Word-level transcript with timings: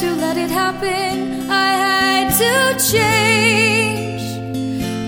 to 0.00 0.14
let 0.14 0.36
it 0.36 0.48
happen. 0.48 1.50
I 1.50 1.70
had 1.72 2.30
to 2.42 2.90
change. 2.92 4.22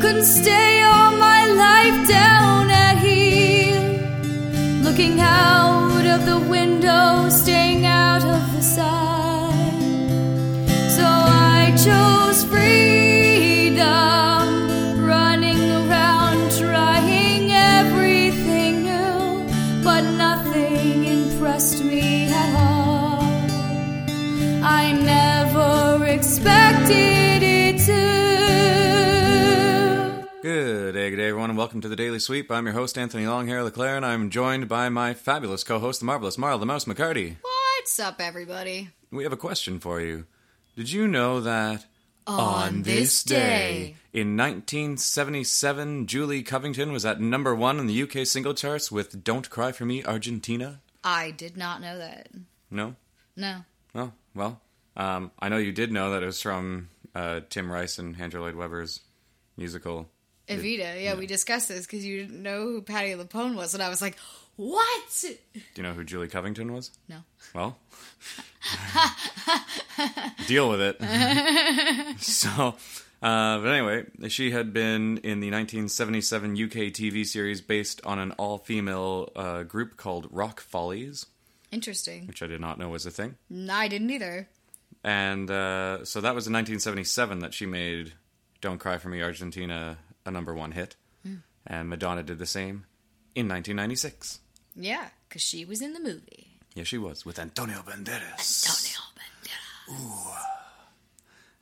Couldn't 0.02 0.24
stay 0.24 0.82
all 0.82 1.12
my 1.16 1.46
life 1.46 2.09
down 2.09 2.68
at 2.70 2.98
heel. 2.98 3.82
Looking 4.82 5.21
out 5.21 6.04
of 6.06 6.26
the 6.26 6.40
window, 6.50 7.29
staying 7.29 7.87
out 7.87 8.24
of 8.24 8.53
the 8.53 8.62
side. 8.62 9.79
So 10.96 11.04
I 11.04 11.72
chose 11.84 12.20
welcome 31.61 31.82
to 31.82 31.89
the 31.91 31.95
Daily 31.95 32.19
Sweep. 32.19 32.50
I'm 32.50 32.64
your 32.64 32.73
host, 32.73 32.97
Anthony 32.97 33.25
Longhair 33.25 33.62
LeClaire, 33.62 33.95
and 33.95 34.06
I'm 34.06 34.31
joined 34.31 34.67
by 34.67 34.89
my 34.89 35.12
fabulous 35.12 35.62
co 35.62 35.78
host, 35.78 36.00
the 36.00 36.06
marvelous 36.06 36.39
Marl 36.39 36.56
the 36.56 36.64
Mouse 36.64 36.86
McCarty. 36.86 37.36
What's 37.42 38.00
up, 38.00 38.19
everybody? 38.19 38.89
We 39.11 39.25
have 39.25 39.33
a 39.34 39.36
question 39.36 39.78
for 39.78 40.00
you. 40.00 40.25
Did 40.75 40.91
you 40.91 41.06
know 41.06 41.39
that 41.42 41.84
On 42.27 42.81
this 42.81 43.23
day- 43.23 43.97
in 44.11 44.39
1977, 44.39 46.06
Julie 46.06 46.42
Covington 46.42 46.92
was 46.92 47.05
at 47.05 47.20
number 47.20 47.55
one 47.55 47.78
in 47.78 47.86
the 47.86 48.03
UK 48.05 48.27
single 48.27 48.55
charts 48.55 48.91
with 48.91 49.22
Don't 49.22 49.50
Cry 49.50 49.70
for 49.70 49.84
Me, 49.84 50.03
Argentina? 50.03 50.81
I 51.05 51.31
did 51.31 51.58
not 51.58 51.83
know 51.83 51.98
that. 51.98 52.31
No? 52.70 52.97
No. 53.36 53.67
Oh, 53.95 54.12
well, 54.34 54.62
um, 54.97 55.31
I 55.39 55.50
know 55.50 55.58
you 55.58 55.72
did 55.72 55.92
know 55.92 56.12
that 56.12 56.22
it 56.22 56.27
was 56.27 56.41
from 56.41 56.89
uh, 57.14 57.41
Tim 57.50 57.70
Rice 57.70 57.98
and 57.98 58.19
Andrew 58.19 58.41
Lloyd 58.41 58.55
Webber's 58.55 59.00
musical. 59.58 60.08
Evita, 60.50 61.02
yeah, 61.02 61.14
we 61.14 61.26
discussed 61.26 61.68
this 61.68 61.86
because 61.86 62.04
you 62.04 62.18
didn't 62.20 62.42
know 62.42 62.62
who 62.62 62.82
Patti 62.82 63.12
LuPone 63.12 63.54
was, 63.54 63.74
and 63.74 63.82
I 63.82 63.88
was 63.88 64.02
like, 64.02 64.16
what? 64.56 65.24
Do 65.24 65.60
you 65.76 65.82
know 65.82 65.92
who 65.92 66.04
Julie 66.04 66.28
Covington 66.28 66.72
was? 66.72 66.90
No. 67.08 67.18
Well, 67.54 67.78
deal 70.46 70.68
with 70.68 70.80
it. 70.80 71.00
so, 72.20 72.74
uh, 73.22 73.58
but 73.58 73.66
anyway, 73.68 74.04
she 74.28 74.50
had 74.50 74.72
been 74.72 75.18
in 75.18 75.40
the 75.40 75.50
1977 75.50 76.52
UK 76.52 76.92
TV 76.92 77.24
series 77.26 77.60
based 77.60 78.00
on 78.04 78.18
an 78.18 78.32
all 78.32 78.58
female 78.58 79.30
uh, 79.34 79.62
group 79.62 79.96
called 79.96 80.26
Rock 80.30 80.60
Follies, 80.60 81.26
Interesting. 81.72 82.26
which 82.26 82.42
I 82.42 82.46
did 82.46 82.60
not 82.60 82.78
know 82.78 82.88
was 82.88 83.06
a 83.06 83.10
thing. 83.10 83.36
No, 83.48 83.74
I 83.74 83.88
didn't 83.88 84.10
either. 84.10 84.48
And 85.02 85.50
uh, 85.50 86.04
so 86.04 86.20
that 86.20 86.34
was 86.34 86.46
in 86.46 86.52
1977 86.52 87.38
that 87.38 87.54
she 87.54 87.64
made 87.64 88.12
Don't 88.60 88.78
Cry 88.78 88.98
for 88.98 89.08
Me, 89.08 89.22
Argentina 89.22 89.96
a 90.31 90.33
number 90.33 90.55
one 90.55 90.73
hit. 90.73 90.97
And 91.67 91.91
Madonna 91.91 92.23
did 92.23 92.39
the 92.39 92.47
same 92.47 92.86
in 93.34 93.47
1996. 93.47 94.41
Yeah, 94.75 95.09
because 95.28 95.42
she 95.42 95.67
was 95.67 95.83
in 95.83 95.92
the 95.92 96.00
movie. 96.00 96.56
Yeah, 96.75 96.84
she 96.84 96.97
was 96.97 97.27
with 97.27 97.39
Antonio 97.39 97.83
Banderas. 97.83 98.64
Antonio 98.64 99.01
Banderas. 99.14 100.01
Ooh. 100.01 100.33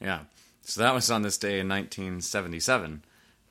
Yeah. 0.01 0.21
So 0.63 0.83
that 0.83 0.95
was 0.95 1.11
on 1.11 1.23
this 1.23 1.37
day 1.37 1.59
in 1.59 1.69
1977. 1.69 3.03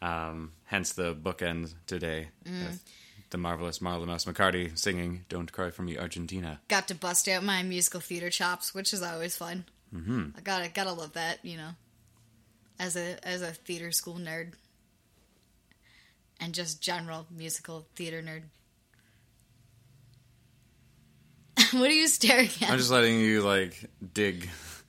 Um, 0.02 0.54
hence 0.66 0.94
the 0.94 1.14
bookend 1.14 1.74
today. 1.86 2.30
with 2.46 2.82
The 3.30 3.38
marvelous 3.38 3.80
Marla 3.80 4.08
Mouse 4.08 4.24
McCarty 4.26 4.78
singing 4.78 5.26
Don't 5.28 5.52
Cry 5.52 5.70
for 5.72 5.82
Me, 5.82 5.98
Argentina. 5.98 6.62
Got 6.70 6.88
to 6.88 6.96
bust 6.96 7.28
out 7.28 7.44
my 7.44 7.62
musical 7.62 8.00
theater 8.00 8.30
chops, 8.30 8.74
which 8.74 8.94
is 8.94 9.04
always 9.04 9.36
fun. 9.36 9.66
Mm-hmm. 9.94 10.30
I 10.38 10.42
gotta 10.42 10.70
gotta 10.70 10.94
love 10.94 11.14
that, 11.14 11.44
you 11.44 11.58
know. 11.58 11.72
As 12.80 12.96
a 12.96 13.18
as 13.28 13.42
a 13.42 13.52
theater 13.52 13.92
school 13.92 14.16
nerd, 14.16 14.54
and 16.40 16.54
just 16.54 16.82
general 16.82 17.28
musical 17.36 17.88
theater 17.96 18.22
nerd. 18.22 18.44
what 21.80 21.90
are 21.90 21.94
you 21.94 22.08
staring 22.08 22.50
at? 22.62 22.70
I'm 22.70 22.78
just 22.78 22.92
letting 22.92 23.20
you, 23.20 23.42
like, 23.42 23.90
dig. 24.14 24.48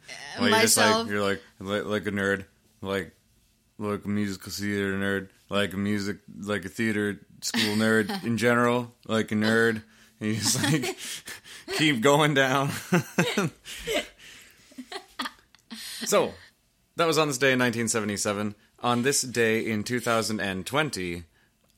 Uh, 0.08 0.40
well, 0.40 0.48
you're 0.50 0.60
just 0.60 0.76
myself. 0.76 1.02
like, 1.02 1.10
you're 1.10 1.22
like, 1.22 1.42
like, 1.60 1.84
like 1.84 2.06
a 2.06 2.10
nerd. 2.10 2.44
Like, 2.82 3.12
like 3.78 4.04
a 4.04 4.08
musical 4.08 4.52
theater 4.52 4.92
nerd. 4.94 5.28
Like 5.48 5.72
a 5.72 5.76
music, 5.76 6.18
like 6.40 6.64
a 6.64 6.68
theater 6.68 7.20
school 7.40 7.74
nerd 7.76 8.24
in 8.24 8.36
general. 8.36 8.92
Like 9.06 9.32
a 9.32 9.34
nerd. 9.34 9.82
And 10.20 10.30
you 10.30 10.36
just, 10.36 10.62
like, 10.62 10.96
keep 11.78 12.00
going 12.00 12.34
down. 12.34 12.70
so, 16.04 16.32
that 16.96 17.06
was 17.06 17.18
on 17.18 17.28
this 17.28 17.38
day 17.38 17.52
in 17.52 17.58
1977. 17.60 18.54
On 18.80 19.02
this 19.02 19.22
day 19.22 19.64
in 19.64 19.84
2020, 19.84 21.24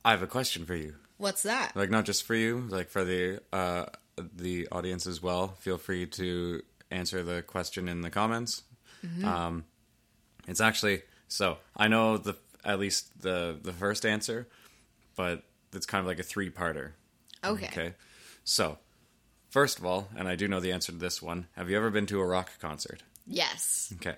I 0.05 0.13
have 0.13 0.23
a 0.23 0.27
question 0.27 0.65
for 0.65 0.75
you. 0.75 0.95
What's 1.19 1.43
that? 1.43 1.77
Like 1.77 1.91
not 1.91 2.05
just 2.07 2.25
for 2.25 2.35
you, 2.35 2.67
like 2.69 2.89
for 2.89 3.05
the 3.05 3.41
uh, 3.53 3.87
the 4.17 4.69
audience 4.73 5.07
as 5.07 5.23
well. 5.23 5.49
Feel 5.59 5.79
free 5.79 6.07
to 6.07 6.63
answer 6.91 7.23
the 7.23 7.43
question 7.43 7.89
in 7.89 8.01
the 8.01 8.11
comments. 8.11 8.63
Um, 9.25 9.65
it's 10.47 10.61
actually 10.61 11.03
so 11.29 11.59
I 11.77 11.89
know 11.89 12.19
the 12.19 12.37
at 12.65 12.79
least 12.79 13.23
the 13.23 13.59
the 13.61 13.73
first 13.73 14.05
answer, 14.05 14.49
but 15.17 15.43
it's 15.73 15.87
kind 15.87 16.01
of 16.01 16.07
like 16.07 16.19
a 16.19 16.23
three 16.23 16.51
parter. 16.51 16.93
Okay. 17.45 17.67
Okay, 17.67 17.95
so 18.45 18.79
first 19.49 19.79
of 19.79 19.87
all, 19.87 20.09
and 20.17 20.29
I 20.29 20.37
do 20.37 20.49
know 20.49 20.61
the 20.61 20.73
answer 20.73 20.93
to 20.93 20.99
this 20.99 21.23
one. 21.23 21.47
Have 21.57 21.71
you 21.71 21.77
ever 21.77 21.91
been 21.91 22.07
to 22.07 22.21
a 22.21 22.27
rock 22.27 22.51
concert? 22.61 23.03
Yes. 23.27 23.93
Okay. 23.97 24.17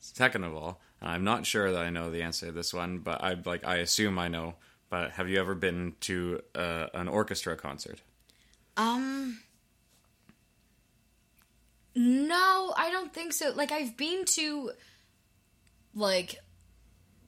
Second 0.00 0.44
of 0.44 0.54
all, 0.54 0.80
and 1.00 1.10
I'm 1.10 1.24
not 1.24 1.46
sure 1.46 1.72
that 1.72 1.80
I 1.80 1.90
know 1.90 2.10
the 2.10 2.22
answer 2.22 2.46
to 2.46 2.52
this 2.52 2.72
one, 2.74 2.98
but 2.98 3.22
I 3.22 3.36
like 3.44 3.64
I 3.64 3.76
assume 3.76 4.18
I 4.18 4.28
know. 4.28 4.54
But 4.90 5.12
have 5.12 5.28
you 5.28 5.38
ever 5.38 5.54
been 5.54 5.94
to 6.00 6.40
uh, 6.54 6.86
an 6.94 7.08
orchestra 7.08 7.56
concert? 7.56 8.00
Um. 8.76 9.40
No, 11.94 12.72
I 12.76 12.90
don't 12.90 13.12
think 13.12 13.32
so. 13.32 13.52
Like 13.54 13.72
I've 13.72 13.96
been 13.96 14.24
to 14.26 14.70
like 15.94 16.36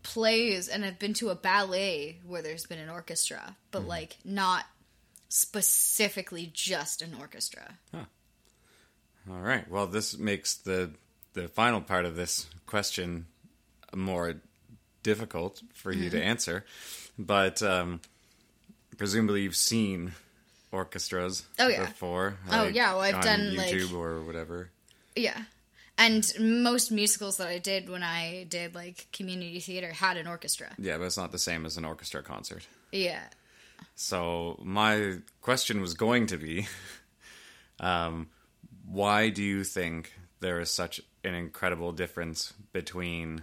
plays 0.03 0.69
and 0.69 0.85
I've 0.85 0.99
been 0.99 1.15
to 1.15 1.31
a 1.31 1.35
ballet 1.35 2.19
where 2.25 2.41
there's 2.41 2.67
been 2.67 2.79
an 2.79 2.89
orchestra, 2.89 3.57
but 3.71 3.87
like 3.87 4.17
not 4.25 4.65
specifically 5.29 6.51
just 6.53 7.03
an 7.03 7.15
orchestra. 7.19 7.79
All 9.31 9.41
right. 9.41 9.69
Well, 9.71 9.87
this 9.87 10.19
makes 10.19 10.55
the 10.55 10.93
the 11.35 11.49
final 11.49 11.81
part 11.81 12.05
of 12.05 12.17
this 12.17 12.47
question 12.67 13.27
more 13.95 14.37
difficult 15.03 15.63
for 15.75 15.93
you 15.93 16.11
to 16.11 16.23
answer, 16.23 16.65
but 17.19 17.63
um, 17.63 18.01
presumably 18.97 19.43
you've 19.43 19.57
seen 19.57 20.13
orchestras 20.73 21.45
Oh, 21.59 21.69
yeah. 21.69 21.87
before. 21.87 22.37
Oh, 22.51 22.65
yeah, 22.69 22.93
well, 22.93 23.03
I've 23.03 23.15
on 23.17 23.23
done, 23.23 23.57
like- 23.57 23.71
YouTube 23.73 23.93
or 23.95 24.23
whatever. 24.23 24.71
Yeah. 25.17 25.43
And 25.99 26.27
most 26.41 26.91
musicals 26.91 27.37
that 27.39 27.49
I 27.49 27.59
did 27.59 27.91
when 27.91 28.03
I 28.03 28.47
did 28.49 28.75
like 28.75 29.07
community 29.13 29.61
theater 29.61 29.93
had 29.93 30.17
an 30.17 30.27
orchestra. 30.27 30.69
Yeah, 30.79 30.97
but 30.97 31.05
it's 31.05 31.17
not 31.19 31.31
the 31.33 31.39
same 31.39 31.67
as 31.67 31.77
an 31.77 31.85
orchestra 31.85 32.23
concert. 32.23 32.67
Yeah. 32.91 33.21
So 33.97 34.59
my 34.63 35.19
question 35.43 35.81
was 35.83 35.93
going 35.95 36.27
to 36.29 36.39
be, 36.39 36.67
um, 37.81 38.29
why 38.87 39.29
do 39.31 39.43
you 39.43 39.63
think 39.65 40.13
there 40.41 40.59
is 40.61 40.71
such 40.71 41.01
an 41.23 41.35
incredible 41.35 41.93
difference 41.93 42.55
between 42.73 43.43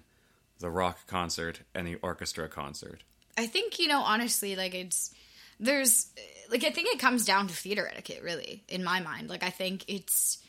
the 0.60 0.70
rock 0.70 1.08
concert 1.08 1.62
and 1.74 1.88
the 1.88 1.96
orchestra 2.02 2.48
concert? 2.48 3.04
I 3.38 3.46
think 3.46 3.80
you 3.80 3.88
know 3.88 4.02
honestly, 4.02 4.56
like 4.56 4.74
it's 4.74 5.14
there's 5.60 6.12
like 6.50 6.64
I 6.64 6.70
think 6.70 6.90
it 6.90 7.00
comes 7.00 7.26
down 7.26 7.48
to 7.48 7.54
theater 7.54 7.88
etiquette, 7.88 8.24
really, 8.24 8.64
in 8.68 8.84
my 8.84 9.00
mind. 9.00 9.30
Like 9.30 9.44
I 9.44 9.50
think 9.50 9.86
it's 9.88 10.40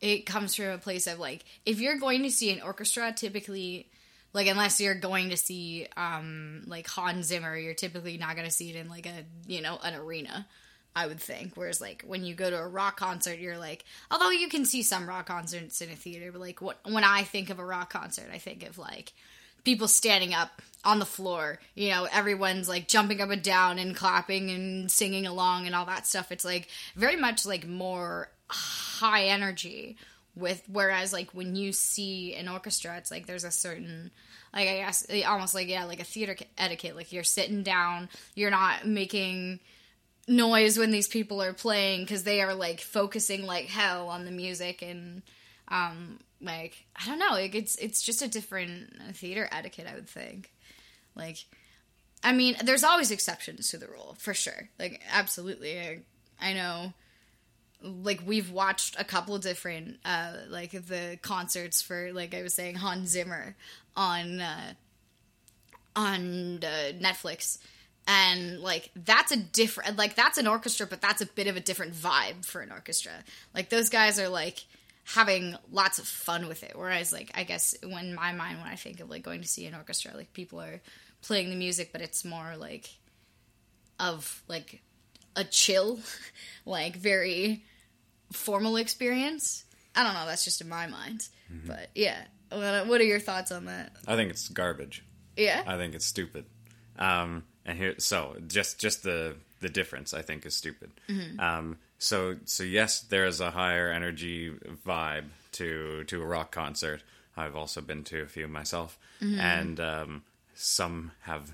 it 0.00 0.26
comes 0.26 0.54
from 0.54 0.66
a 0.66 0.78
place 0.78 1.06
of 1.06 1.18
like 1.18 1.44
if 1.66 1.80
you're 1.80 1.98
going 1.98 2.22
to 2.22 2.30
see 2.30 2.50
an 2.50 2.62
orchestra, 2.62 3.12
typically. 3.12 3.90
Like 4.32 4.46
unless 4.46 4.80
you're 4.80 4.94
going 4.94 5.30
to 5.30 5.36
see 5.36 5.88
um 5.96 6.62
like 6.68 6.86
Hans 6.86 7.26
Zimmer, 7.26 7.56
you're 7.56 7.74
typically 7.74 8.16
not 8.16 8.36
going 8.36 8.46
to 8.46 8.54
see 8.54 8.70
it 8.70 8.76
in 8.76 8.88
like 8.88 9.04
a 9.04 9.24
you 9.48 9.60
know 9.60 9.76
an 9.82 9.96
arena. 9.96 10.46
I 10.94 11.06
would 11.06 11.20
think. 11.20 11.52
Whereas 11.56 11.80
like 11.80 12.04
when 12.06 12.24
you 12.24 12.34
go 12.34 12.48
to 12.48 12.56
a 12.56 12.66
rock 12.66 12.96
concert, 12.96 13.38
you're 13.38 13.58
like, 13.58 13.84
although 14.10 14.30
you 14.30 14.48
can 14.48 14.64
see 14.64 14.82
some 14.82 15.08
rock 15.08 15.26
concerts 15.26 15.80
in 15.80 15.90
a 15.90 15.96
theater, 15.96 16.30
but 16.32 16.40
like 16.40 16.60
what 16.60 16.78
when 16.84 17.04
I 17.04 17.22
think 17.22 17.50
of 17.50 17.58
a 17.58 17.64
rock 17.64 17.92
concert, 17.92 18.28
I 18.32 18.38
think 18.38 18.64
of 18.64 18.78
like 18.78 19.12
people 19.64 19.88
standing 19.88 20.34
up 20.34 20.62
on 20.84 20.98
the 20.98 21.06
floor. 21.06 21.58
You 21.74 21.90
know, 21.90 22.08
everyone's 22.12 22.68
like 22.68 22.88
jumping 22.88 23.20
up 23.20 23.30
and 23.30 23.42
down 23.42 23.78
and 23.78 23.94
clapping 23.94 24.50
and 24.50 24.90
singing 24.90 25.26
along 25.26 25.66
and 25.66 25.74
all 25.74 25.86
that 25.86 26.06
stuff. 26.06 26.32
It's 26.32 26.44
like 26.44 26.68
very 26.96 27.16
much 27.16 27.46
like 27.46 27.66
more 27.66 28.30
high 28.48 29.24
energy 29.24 29.96
with 30.36 30.62
whereas 30.70 31.12
like 31.12 31.30
when 31.32 31.54
you 31.56 31.72
see 31.72 32.34
an 32.34 32.48
orchestra 32.48 32.96
it's 32.96 33.10
like 33.10 33.26
there's 33.26 33.44
a 33.44 33.50
certain 33.50 34.10
like 34.54 34.68
i 34.68 34.76
guess 34.76 35.04
eh, 35.08 35.22
almost 35.22 35.54
like 35.54 35.68
yeah 35.68 35.84
like 35.84 36.00
a 36.00 36.04
theater 36.04 36.36
etiquette 36.56 36.94
like 36.94 37.12
you're 37.12 37.24
sitting 37.24 37.62
down 37.62 38.08
you're 38.34 38.50
not 38.50 38.86
making 38.86 39.58
noise 40.28 40.78
when 40.78 40.92
these 40.92 41.08
people 41.08 41.42
are 41.42 41.52
playing 41.52 42.02
because 42.02 42.22
they 42.22 42.40
are 42.40 42.54
like 42.54 42.80
focusing 42.80 43.44
like 43.44 43.66
hell 43.66 44.08
on 44.08 44.24
the 44.24 44.30
music 44.30 44.82
and 44.82 45.22
Um, 45.70 46.18
like 46.40 46.84
I 46.96 47.06
don't 47.06 47.18
know, 47.18 47.30
like 47.30 47.54
it's 47.54 47.76
it's 47.76 48.02
just 48.02 48.22
a 48.22 48.28
different 48.28 48.92
theater 49.14 49.48
etiquette. 49.50 49.86
I 49.90 49.94
would 49.94 50.08
think, 50.08 50.52
like. 51.14 51.38
I 52.22 52.32
mean, 52.32 52.54
there's 52.62 52.84
always 52.84 53.10
exceptions 53.10 53.70
to 53.70 53.78
the 53.78 53.86
rule, 53.86 54.14
for 54.18 54.34
sure. 54.34 54.68
Like, 54.78 55.00
absolutely. 55.10 55.80
I, 55.80 56.00
I 56.38 56.52
know 56.52 56.92
like 57.82 58.20
we've 58.26 58.50
watched 58.50 58.98
a 58.98 59.04
couple 59.04 59.38
different 59.38 59.98
uh 60.04 60.34
like 60.48 60.72
the 60.72 61.18
concerts 61.22 61.80
for 61.80 62.12
like 62.12 62.34
I 62.34 62.42
was 62.42 62.54
saying 62.54 62.76
Hans 62.76 63.10
Zimmer 63.10 63.56
on 63.96 64.40
uh 64.40 64.74
on 65.96 66.60
uh, 66.62 66.92
Netflix 67.00 67.58
and 68.06 68.60
like 68.60 68.90
that's 68.94 69.32
a 69.32 69.36
different 69.36 69.96
like 69.96 70.14
that's 70.14 70.38
an 70.38 70.46
orchestra 70.46 70.86
but 70.86 71.00
that's 71.00 71.20
a 71.20 71.26
bit 71.26 71.46
of 71.46 71.56
a 71.56 71.60
different 71.60 71.94
vibe 71.94 72.44
for 72.44 72.60
an 72.60 72.70
orchestra 72.70 73.12
like 73.54 73.70
those 73.70 73.88
guys 73.88 74.18
are 74.20 74.28
like 74.28 74.64
having 75.14 75.56
lots 75.70 75.98
of 75.98 76.06
fun 76.06 76.48
with 76.48 76.62
it. 76.62 76.72
Whereas 76.74 77.12
like 77.12 77.30
i 77.34 77.44
guess 77.44 77.74
when 77.82 78.14
my 78.14 78.32
mind 78.32 78.58
when 78.58 78.68
i 78.68 78.76
think 78.76 79.00
of 79.00 79.10
like 79.10 79.22
going 79.22 79.42
to 79.42 79.48
see 79.48 79.66
an 79.66 79.74
orchestra 79.74 80.16
like 80.16 80.32
people 80.32 80.60
are 80.60 80.80
playing 81.22 81.50
the 81.50 81.56
music 81.56 81.90
but 81.92 82.00
it's 82.00 82.24
more 82.24 82.54
like 82.56 82.88
of 83.98 84.42
like 84.48 84.82
a 85.36 85.44
chill 85.44 86.00
like 86.64 86.96
very 86.96 87.64
formal 88.32 88.76
experience. 88.76 89.64
I 89.94 90.04
don't 90.04 90.14
know. 90.14 90.26
That's 90.26 90.44
just 90.44 90.60
in 90.60 90.68
my 90.68 90.86
mind. 90.86 91.28
But 91.66 91.90
yeah. 91.94 92.16
What 92.50 93.00
are 93.00 93.04
your 93.04 93.20
thoughts 93.20 93.52
on 93.52 93.66
that? 93.66 93.92
I 94.06 94.16
think 94.16 94.30
it's 94.30 94.48
garbage. 94.48 95.04
yeah? 95.36 95.62
I 95.66 95.76
think 95.76 95.94
it's 95.94 96.06
stupid. 96.06 96.44
Um, 96.98 97.44
and 97.64 97.78
here, 97.78 97.94
so 97.98 98.36
just 98.46 98.78
just 98.80 99.02
the 99.02 99.36
the 99.60 99.68
difference, 99.68 100.14
I 100.14 100.22
think, 100.22 100.46
is 100.46 100.56
stupid. 100.56 100.90
Um, 101.38 101.76
so 102.00 102.36
so 102.46 102.64
yes, 102.64 103.00
there 103.00 103.26
is 103.26 103.40
a 103.40 103.50
higher 103.52 103.92
energy 103.92 104.50
vibe 104.86 105.26
to 105.52 106.02
to 106.04 106.22
a 106.22 106.26
rock 106.26 106.50
concert. 106.50 107.02
I've 107.36 107.54
also 107.54 107.80
been 107.80 108.02
to 108.04 108.22
a 108.22 108.26
few 108.26 108.48
myself, 108.48 108.98
and 109.38 109.78
um, 109.78 110.22
some 110.54 111.12
have. 111.20 111.52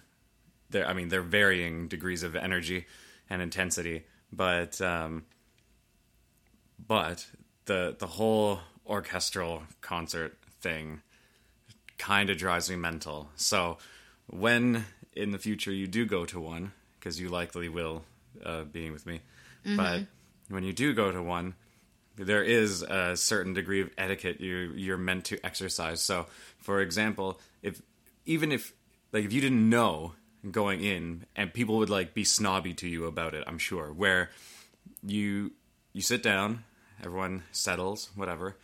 There, 0.70 0.86
I 0.86 0.94
mean, 0.94 1.08
they're 1.10 1.20
varying 1.22 1.86
degrees 1.88 2.22
of 2.22 2.34
energy 2.34 2.86
and 3.28 3.42
intensity, 3.42 4.04
but 4.32 4.80
um, 4.80 5.26
but 6.86 7.26
the 7.66 7.96
the 7.98 8.06
whole 8.06 8.60
orchestral 8.86 9.64
concert 9.80 10.38
thing 10.60 11.02
kind 11.98 12.30
of 12.30 12.38
drives 12.38 12.70
me 12.70 12.76
mental. 12.76 13.30
So 13.36 13.78
when 14.28 14.84
in 15.12 15.32
the 15.32 15.38
future 15.38 15.72
you 15.72 15.88
do 15.88 16.06
go 16.06 16.24
to 16.26 16.38
one, 16.38 16.72
because 16.98 17.20
you 17.20 17.28
likely 17.30 17.68
will, 17.68 18.04
uh, 18.44 18.62
being 18.64 18.92
with 18.92 19.06
me, 19.06 19.20
but 19.76 20.02
when 20.48 20.64
you 20.64 20.72
do 20.72 20.92
go 20.94 21.10
to 21.10 21.22
one, 21.22 21.54
there 22.16 22.42
is 22.42 22.82
a 22.82 23.16
certain 23.16 23.52
degree 23.52 23.80
of 23.82 23.90
etiquette 23.98 24.40
you 24.40 24.72
you're 24.74 24.96
meant 24.96 25.26
to 25.26 25.44
exercise. 25.44 26.00
So, 26.00 26.26
for 26.58 26.80
example, 26.80 27.40
if 27.62 27.82
even 28.24 28.52
if 28.52 28.72
like 29.12 29.24
if 29.24 29.32
you 29.32 29.40
didn't 29.40 29.68
know 29.68 30.12
going 30.50 30.82
in, 30.82 31.26
and 31.34 31.52
people 31.52 31.78
would 31.78 31.90
like 31.90 32.14
be 32.14 32.24
snobby 32.24 32.72
to 32.74 32.88
you 32.88 33.06
about 33.06 33.34
it, 33.34 33.44
I'm 33.46 33.58
sure. 33.58 33.92
Where 33.92 34.30
you 35.04 35.52
you 35.92 36.00
sit 36.00 36.22
down, 36.22 36.64
everyone 37.02 37.42
settles, 37.52 38.10
whatever. 38.14 38.56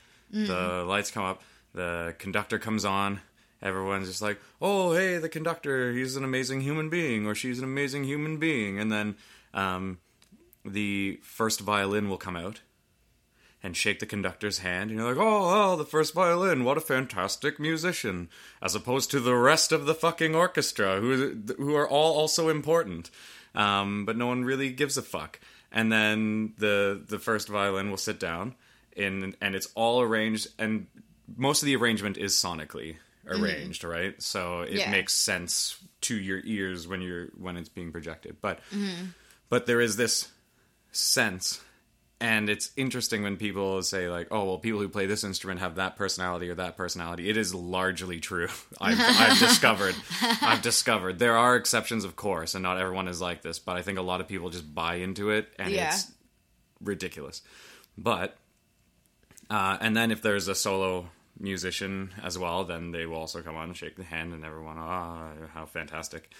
The 0.46 0.84
lights 0.86 1.10
come 1.10 1.24
up, 1.24 1.42
the 1.74 2.14
conductor 2.18 2.58
comes 2.58 2.84
on. 2.84 3.20
Everyone's 3.60 4.08
just 4.08 4.22
like, 4.22 4.40
"Oh, 4.60 4.92
hey, 4.92 5.18
the 5.18 5.28
conductor, 5.28 5.92
he's 5.92 6.16
an 6.16 6.24
amazing 6.24 6.62
human 6.62 6.88
being, 6.88 7.26
or 7.26 7.34
she's 7.34 7.58
an 7.58 7.64
amazing 7.64 8.04
human 8.04 8.38
being." 8.38 8.78
And 8.80 8.90
then 8.90 9.16
um, 9.54 9.98
the 10.64 11.20
first 11.22 11.60
violin 11.60 12.08
will 12.08 12.18
come 12.18 12.36
out 12.36 12.60
and 13.64 13.76
shake 13.76 14.00
the 14.00 14.06
conductor's 14.06 14.58
hand, 14.58 14.90
and 14.90 14.98
you're 14.98 15.08
like, 15.08 15.22
"Oh, 15.24 15.72
oh, 15.72 15.76
the 15.76 15.84
first 15.84 16.14
violin, 16.14 16.64
what 16.64 16.76
a 16.76 16.80
fantastic 16.80 17.60
musician!" 17.60 18.28
As 18.60 18.74
opposed 18.74 19.10
to 19.12 19.20
the 19.20 19.36
rest 19.36 19.70
of 19.72 19.86
the 19.86 19.94
fucking 19.94 20.34
orchestra, 20.34 21.00
who 21.00 21.36
who 21.56 21.74
are 21.76 21.88
all 21.88 22.16
also 22.18 22.48
important, 22.48 23.10
um, 23.54 24.04
but 24.04 24.16
no 24.16 24.26
one 24.26 24.44
really 24.44 24.70
gives 24.72 24.96
a 24.96 25.02
fuck. 25.02 25.38
And 25.70 25.92
then 25.92 26.54
the 26.58 27.00
the 27.06 27.18
first 27.20 27.48
violin 27.48 27.88
will 27.90 27.96
sit 27.96 28.18
down, 28.18 28.56
in 28.96 29.36
and 29.40 29.54
it's 29.54 29.68
all 29.74 30.00
arranged, 30.00 30.48
and 30.58 30.86
most 31.36 31.62
of 31.62 31.66
the 31.66 31.76
arrangement 31.76 32.18
is 32.18 32.34
sonically 32.34 32.96
arranged, 33.26 33.84
right? 33.84 34.20
So 34.20 34.62
it 34.62 34.72
Yeah. 34.72 34.90
makes 34.90 35.14
sense 35.14 35.76
to 36.02 36.16
your 36.16 36.40
ears 36.44 36.88
when 36.88 37.00
you're 37.00 37.26
when 37.38 37.56
it's 37.56 37.68
being 37.68 37.92
projected. 37.92 38.38
But 38.40 38.58
but 39.48 39.66
there 39.66 39.80
is 39.80 39.96
this 39.96 40.28
sense. 40.92 41.60
And 42.20 42.48
it's 42.48 42.70
interesting 42.76 43.24
when 43.24 43.36
people 43.36 43.82
say 43.82 44.08
like 44.08 44.28
oh 44.30 44.44
well 44.44 44.58
people 44.58 44.78
who 44.78 44.88
play 44.88 45.06
this 45.06 45.24
instrument 45.24 45.58
have 45.58 45.74
that 45.74 45.96
personality 45.96 46.48
or 46.50 46.54
that 46.54 46.76
personality. 46.76 47.28
It 47.28 47.36
is 47.36 47.52
largely 47.52 48.20
true. 48.20 48.46
I've, 48.80 49.00
I've 49.00 49.38
discovered 49.40 49.96
i've 50.40 50.62
discovered. 50.62 51.18
There 51.18 51.36
are 51.36 51.56
exceptions 51.56 52.04
of 52.04 52.14
course 52.14 52.54
and 52.54 52.62
not 52.62 52.78
everyone 52.78 53.08
is 53.08 53.20
like 53.20 53.42
this 53.42 53.58
but 53.58 53.76
i 53.76 53.82
think 53.82 53.98
a 53.98 54.02
lot 54.02 54.20
of 54.20 54.28
people 54.28 54.50
just 54.50 54.72
buy 54.72 54.96
into 54.96 55.30
it 55.30 55.48
and 55.58 55.72
Yeah. 55.72 55.88
it's 55.88 56.12
ridiculous. 56.80 57.42
But 57.98 58.36
uh, 59.50 59.78
and 59.80 59.96
then 59.96 60.10
if 60.12 60.22
there's 60.22 60.46
a 60.48 60.54
solo 60.54 61.08
musician 61.38 62.10
as 62.22 62.38
well, 62.38 62.64
then 62.64 62.92
they 62.92 63.04
will 63.04 63.16
also 63.16 63.42
come 63.42 63.56
on 63.56 63.64
and 63.68 63.76
shake 63.76 63.96
the 63.96 64.04
hand, 64.04 64.32
and 64.32 64.44
everyone, 64.44 64.76
ah, 64.78 65.30
how 65.52 65.66
fantastic. 65.66 66.30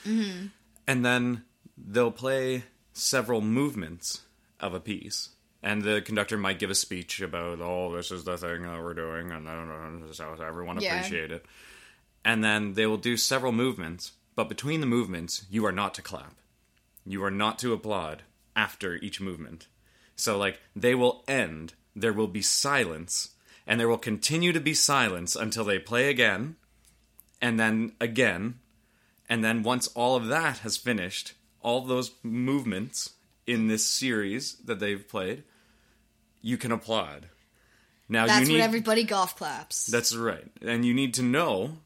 And 0.87 1.05
then 1.05 1.43
they'll 1.77 2.11
play 2.13 2.65
several 2.93 3.41
movements 3.41 4.23
of 4.63 4.75
a 4.75 4.81
piece. 4.81 5.31
And 5.63 5.83
the 5.83 6.01
conductor 6.01 6.37
might 6.37 6.59
give 6.59 6.71
a 6.71 6.75
speech 6.75 7.21
about, 7.21 7.61
oh, 7.61 7.95
this 7.95 8.11
is 8.11 8.25
the 8.25 8.37
thing 8.37 8.63
that 8.63 8.83
we're 8.83 8.95
doing, 8.95 9.31
and 9.31 9.49
I 9.49 9.55
don't 9.55 9.69
know, 9.69 10.07
this 10.07 10.19
is 10.19 10.19
how 10.19 10.35
everyone 10.35 10.81
Yeah. 10.81 10.97
appreciate 10.97 11.31
it. 11.31 11.45
And 12.25 12.43
then 12.43 12.75
they 12.75 12.87
will 12.87 12.97
do 12.97 13.17
several 13.17 13.53
movements, 13.53 14.13
but 14.35 14.49
between 14.49 14.81
the 14.81 14.87
movements, 14.87 15.45
you 15.51 15.65
are 15.67 15.73
not 15.73 15.95
to 15.95 16.03
clap. 16.03 16.35
You 17.05 17.23
are 17.25 17.31
not 17.31 17.59
to 17.61 17.73
applaud 17.73 18.23
after 18.57 18.97
each 18.97 19.21
movement. 19.21 19.67
So, 20.17 20.37
like, 20.39 20.61
they 20.75 20.95
will 20.95 21.25
end, 21.27 21.75
there 21.95 22.13
will 22.13 22.29
be 22.29 22.43
silence, 22.43 23.31
and 23.67 23.79
there 23.79 23.89
will 23.89 23.99
continue 23.99 24.53
to 24.53 24.61
be 24.61 24.75
silence 24.75 25.37
until 25.37 25.65
they 25.65 25.79
play 25.79 26.11
again, 26.11 26.57
and 27.41 27.59
then 27.59 27.93
again, 28.01 28.61
and 29.29 29.45
then 29.45 29.63
once 29.63 29.89
all 29.89 30.17
of 30.17 30.27
that 30.27 30.59
has 30.59 30.77
finished, 30.77 31.35
all 31.61 31.81
those 31.83 32.13
movements 32.23 33.15
in 33.47 33.69
this 33.69 33.87
series 33.87 34.55
that 34.65 34.79
they've 34.81 35.07
played, 35.09 35.43
you 36.41 36.57
can 36.57 36.73
applaud. 36.73 37.27
Now 38.09 38.27
That's 38.27 38.43
you 38.43 38.47
need 38.49 38.53
when 38.55 38.63
everybody 38.63 39.05
golf 39.05 39.37
claps. 39.37 39.87
that's 39.87 40.15
right. 40.15 40.47
And 40.61 40.85
you 40.85 40.93
need 40.93 41.15
to 41.15 41.23
know, 41.23 41.79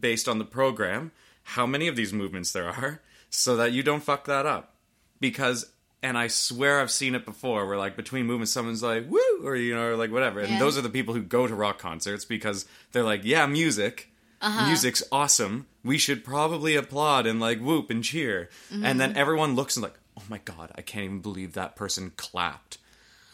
based 0.00 0.28
on 0.28 0.38
the 0.38 0.44
program, 0.44 1.12
how 1.44 1.66
many 1.66 1.88
of 1.88 1.96
these 1.96 2.12
movements 2.12 2.52
there 2.52 2.68
are 2.68 3.00
so 3.30 3.56
that 3.56 3.72
you 3.72 3.82
don't 3.82 4.02
fuck 4.02 4.24
that 4.26 4.44
up. 4.46 4.74
Because, 5.20 5.70
and 6.02 6.18
I 6.18 6.26
swear 6.26 6.80
I've 6.80 6.90
seen 6.90 7.14
it 7.14 7.24
before 7.24 7.66
where, 7.66 7.78
like, 7.78 7.94
between 7.96 8.26
movements, 8.26 8.50
someone's 8.50 8.82
like, 8.82 9.08
woo, 9.08 9.20
or, 9.44 9.54
you 9.54 9.72
know, 9.74 9.84
or 9.88 9.96
like 9.96 10.10
whatever. 10.10 10.40
And 10.40 10.50
Yeah. 10.54 10.58
those 10.58 10.76
are 10.76 10.80
the 10.82 10.90
people 10.90 11.14
who 11.14 11.22
go 11.22 11.46
to 11.46 11.54
rock 11.54 11.78
concerts 11.78 12.24
because 12.24 12.66
they're 12.90 13.04
like, 13.04 13.20
yeah, 13.24 13.46
music. 13.46 14.08
Uh-huh. 14.40 14.66
Music's 14.66 15.04
awesome. 15.12 15.66
We 15.84 15.98
should 15.98 16.24
probably 16.24 16.74
applaud 16.74 17.26
and 17.28 17.38
like 17.38 17.60
whoop 17.60 17.88
and 17.90 18.02
cheer. 18.02 18.48
And 18.72 18.82
Mm-hmm. 18.82 18.98
then 18.98 19.16
everyone 19.16 19.54
looks 19.54 19.76
and 19.76 19.84
like, 19.84 19.94
oh 20.18 20.22
my 20.28 20.38
god, 20.44 20.70
I 20.74 20.82
can't 20.82 21.04
even 21.04 21.20
believe 21.20 21.54
that 21.54 21.76
person 21.76 22.12
clapped. 22.16 22.78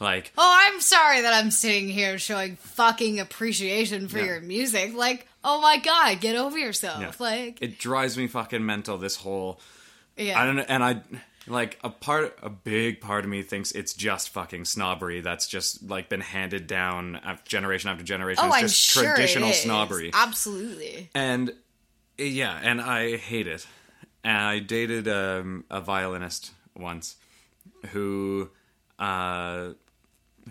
Like, 0.00 0.32
Oh, 0.38 0.58
I'm 0.72 0.80
sorry 0.80 1.22
that 1.22 1.32
I'm 1.34 1.50
sitting 1.50 1.88
here 1.88 2.18
showing 2.18 2.54
fucking 2.56 3.18
appreciation 3.18 4.06
for 4.06 4.18
Yeah. 4.18 4.24
your 4.26 4.40
music. 4.40 4.94
Like, 4.94 5.26
oh 5.42 5.60
my 5.60 5.78
god, 5.78 6.20
get 6.20 6.36
over 6.36 6.56
yourself. 6.56 7.00
Yeah. 7.00 7.12
Like, 7.18 7.58
it 7.60 7.78
drives 7.78 8.16
me 8.16 8.28
fucking 8.28 8.64
mental. 8.64 8.96
This 8.98 9.16
whole 9.16 9.60
yeah. 10.16 10.40
I 10.40 10.46
don't 10.46 10.56
know, 10.56 10.64
and 10.68 10.84
I 10.84 11.02
like 11.48 11.78
a 11.82 11.90
part, 11.90 12.38
a 12.42 12.50
big 12.50 13.00
part 13.00 13.24
of 13.24 13.30
me 13.30 13.42
thinks 13.42 13.72
it's 13.72 13.94
just 13.94 14.28
fucking 14.30 14.66
snobbery 14.66 15.20
that's 15.20 15.46
just 15.48 15.82
like 15.88 16.08
been 16.08 16.20
handed 16.20 16.66
down 16.66 17.18
af- 17.24 17.44
generation 17.44 17.90
after 17.90 18.04
generation. 18.04 18.44
oh, 18.44 18.48
it's 18.48 18.56
I'm 18.56 18.62
just 18.62 18.76
sure 18.78 19.02
traditional 19.14 19.48
it 19.48 19.52
is. 19.52 19.62
snobbery, 19.62 20.10
Absolutely. 20.14 21.08
and 21.14 21.52
yeah, 22.18 22.58
and 22.62 22.80
I 22.80 23.16
hate 23.16 23.46
it. 23.48 23.66
And 24.24 24.36
I 24.36 24.58
dated 24.58 25.08
um, 25.08 25.64
a 25.70 25.80
violinist 25.80 26.50
once 26.78 27.16
who, 27.88 28.50
uh, 28.98 29.70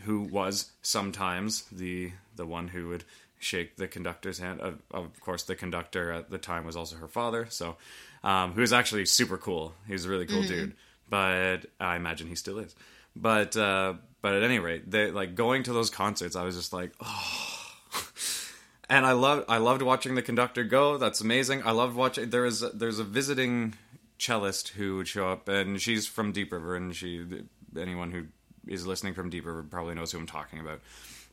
who 0.03 0.21
was 0.21 0.71
sometimes 0.81 1.63
the 1.71 2.11
the 2.35 2.45
one 2.45 2.67
who 2.67 2.89
would 2.89 3.03
shake 3.39 3.77
the 3.77 3.87
conductor's 3.87 4.39
hand. 4.39 4.59
Of, 4.59 4.81
of 4.91 5.19
course, 5.21 5.43
the 5.43 5.55
conductor 5.55 6.11
at 6.11 6.29
the 6.29 6.37
time 6.37 6.65
was 6.65 6.75
also 6.75 6.95
her 6.97 7.07
father, 7.07 7.47
so 7.49 7.77
um, 8.23 8.53
who 8.53 8.61
was 8.61 8.73
actually 8.73 9.05
super 9.05 9.37
cool. 9.37 9.73
He 9.87 9.93
was 9.93 10.05
a 10.05 10.09
really 10.09 10.25
cool 10.25 10.43
dude, 10.43 10.75
but 11.09 11.65
I 11.79 11.95
imagine 11.95 12.27
he 12.27 12.35
still 12.35 12.59
is. 12.59 12.75
But 13.15 13.57
uh, 13.57 13.95
but 14.21 14.33
at 14.33 14.43
any 14.43 14.59
rate, 14.59 14.89
they 14.89 15.11
like 15.11 15.35
going 15.35 15.63
to 15.63 15.73
those 15.73 15.89
concerts. 15.89 16.35
I 16.35 16.43
was 16.43 16.55
just 16.55 16.73
like, 16.73 16.91
oh. 17.01 17.63
And 18.89 19.05
I 19.05 19.11
love 19.11 19.43
I 19.49 19.57
loved 19.57 19.81
watching 19.81 20.15
the 20.15 20.21
conductor 20.21 20.63
go. 20.63 20.97
That's 20.97 21.19
amazing. 21.19 21.61
I 21.65 21.71
loved 21.71 21.95
watching. 21.95 22.29
There 22.29 22.45
is 22.45 22.63
there's 22.73 22.99
a 22.99 23.03
visiting 23.03 23.73
cellist 24.19 24.69
who 24.69 24.97
would 24.97 25.07
show 25.07 25.29
up, 25.29 25.47
and 25.47 25.79
she's 25.81 26.07
from 26.07 26.31
Deep 26.31 26.51
River, 26.51 26.75
and 26.75 26.95
she 26.95 27.25
anyone 27.79 28.11
who 28.11 28.25
is 28.67 28.85
listening 28.87 29.13
from 29.13 29.29
Deep 29.29 29.45
River 29.45 29.63
probably 29.63 29.95
knows 29.95 30.11
who 30.11 30.17
I'm 30.17 30.25
talking 30.27 30.59
about. 30.59 30.81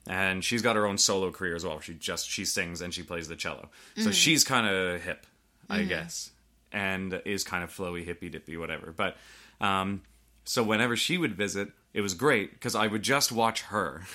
and 0.06 0.44
she's 0.44 0.60
got 0.62 0.76
her 0.76 0.86
own 0.86 0.98
solo 0.98 1.30
career 1.30 1.56
as 1.56 1.64
well. 1.64 1.80
She 1.80 1.94
just 1.94 2.28
she 2.28 2.44
sings 2.44 2.80
and 2.82 2.92
she 2.92 3.02
plays 3.02 3.26
the 3.28 3.36
cello, 3.36 3.70
Mm-hmm. 3.96 4.02
so 4.02 4.10
she's 4.10 4.44
kind 4.44 4.66
of 4.66 5.02
hip, 5.02 5.26
I 5.70 5.82
guess, 5.84 6.30
and 6.72 7.20
is 7.24 7.42
kind 7.44 7.64
of 7.64 7.70
flowy, 7.70 8.04
hippy 8.04 8.28
dippy, 8.28 8.56
whatever. 8.56 8.92
But 8.92 9.16
um, 9.60 10.02
so 10.44 10.62
whenever 10.62 10.94
she 10.96 11.16
would 11.16 11.34
visit, 11.34 11.70
it 11.94 12.02
was 12.02 12.12
great 12.14 12.52
because 12.52 12.74
I 12.74 12.86
would 12.86 13.02
just 13.02 13.32
watch 13.32 13.62
her. 13.62 14.02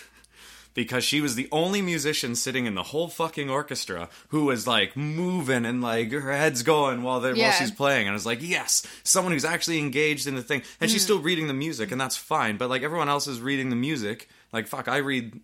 Because 0.73 1.03
she 1.03 1.19
was 1.19 1.35
the 1.35 1.49
only 1.51 1.81
musician 1.81 2.35
sitting 2.35 2.65
in 2.65 2.75
the 2.75 2.83
whole 2.83 3.07
fucking 3.09 3.49
orchestra 3.49 4.07
who 4.29 4.45
was 4.45 4.67
like 4.67 4.95
moving 4.95 5.65
and 5.65 5.81
like 5.81 6.11
her 6.11 6.31
head's 6.31 6.63
going 6.63 7.01
while 7.03 7.19
they 7.19 7.33
while 7.33 7.51
she's 7.51 7.71
playing, 7.71 8.01
and 8.07 8.11
I 8.11 8.13
was 8.13 8.25
like, 8.25 8.39
yes, 8.41 8.85
someone 9.03 9.33
who's 9.33 9.43
actually 9.45 9.79
engaged 9.79 10.27
in 10.27 10.35
the 10.35 10.43
thing, 10.43 10.61
and 10.79 10.89
she's 10.89 11.03
still 11.03 11.19
reading 11.19 11.47
the 11.47 11.53
music, 11.53 11.91
and 11.91 11.99
that's 11.99 12.15
fine. 12.15 12.57
But 12.57 12.69
like 12.69 12.83
everyone 12.83 13.09
else 13.09 13.27
is 13.27 13.41
reading 13.41 13.69
the 13.69 13.75
music, 13.75 14.29
like 14.53 14.67
fuck, 14.67 14.87
I 14.87 14.97
read 14.97 15.39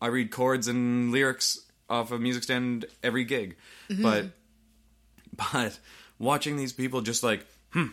I 0.00 0.06
read 0.06 0.30
chords 0.30 0.68
and 0.68 1.10
lyrics 1.12 1.60
off 1.90 2.12
a 2.12 2.18
music 2.18 2.44
stand 2.44 2.86
every 3.02 3.24
gig. 3.24 3.56
But 3.88 4.26
but 5.52 5.78
watching 6.18 6.56
these 6.56 6.72
people 6.72 7.00
just 7.00 7.22
like 7.22 7.44
hmm 7.70 7.88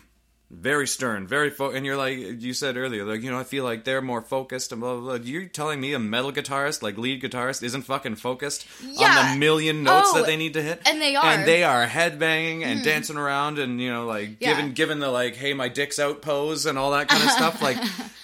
very 0.54 0.86
stern, 0.86 1.26
very 1.26 1.48
fo- 1.48 1.70
and 1.70 1.86
you're 1.86 1.96
like 1.96 2.18
you 2.42 2.52
said 2.52 2.76
earlier, 2.76 3.04
like 3.04 3.22
you 3.22 3.30
know, 3.30 3.38
I 3.38 3.44
feel 3.44 3.64
like 3.64 3.84
they're 3.84 4.02
more 4.02 4.20
focused 4.20 4.70
and 4.70 4.80
blah 4.82 4.96
blah. 4.96 5.16
blah. 5.16 5.24
You're 5.26 5.46
telling 5.46 5.80
me 5.80 5.94
a 5.94 5.98
metal 5.98 6.30
guitarist, 6.30 6.82
like 6.82 6.98
lead 6.98 7.22
guitarist, 7.22 7.62
isn't 7.62 7.82
fucking 7.82 8.16
focused 8.16 8.66
on 8.98 9.32
the 9.34 9.38
million 9.38 9.82
notes 9.82 10.10
Oh, 10.12 10.18
that 10.18 10.26
they 10.26 10.36
need 10.36 10.52
to 10.54 10.62
hit, 10.62 10.82
and 10.86 11.00
they 11.00 11.16
are. 11.16 11.24
and 11.24 11.46
they 11.48 11.64
are 11.64 11.86
headbanging 11.86 12.64
and 12.64 12.80
hmm. 12.80 12.84
dancing 12.84 13.16
around, 13.16 13.58
and 13.58 13.80
you 13.80 13.90
know, 13.90 14.06
like 14.06 14.36
Yeah. 14.40 14.54
giving 14.54 14.72
giving 14.72 14.98
the 14.98 15.08
like, 15.10 15.36
hey, 15.36 15.54
my 15.54 15.68
dick's 15.68 15.98
out 15.98 16.20
pose 16.22 16.66
and 16.66 16.78
all 16.78 16.90
that 16.92 17.08
kind 17.08 17.22
of 17.24 17.30
stuff. 17.38 17.62
Like 17.62 17.78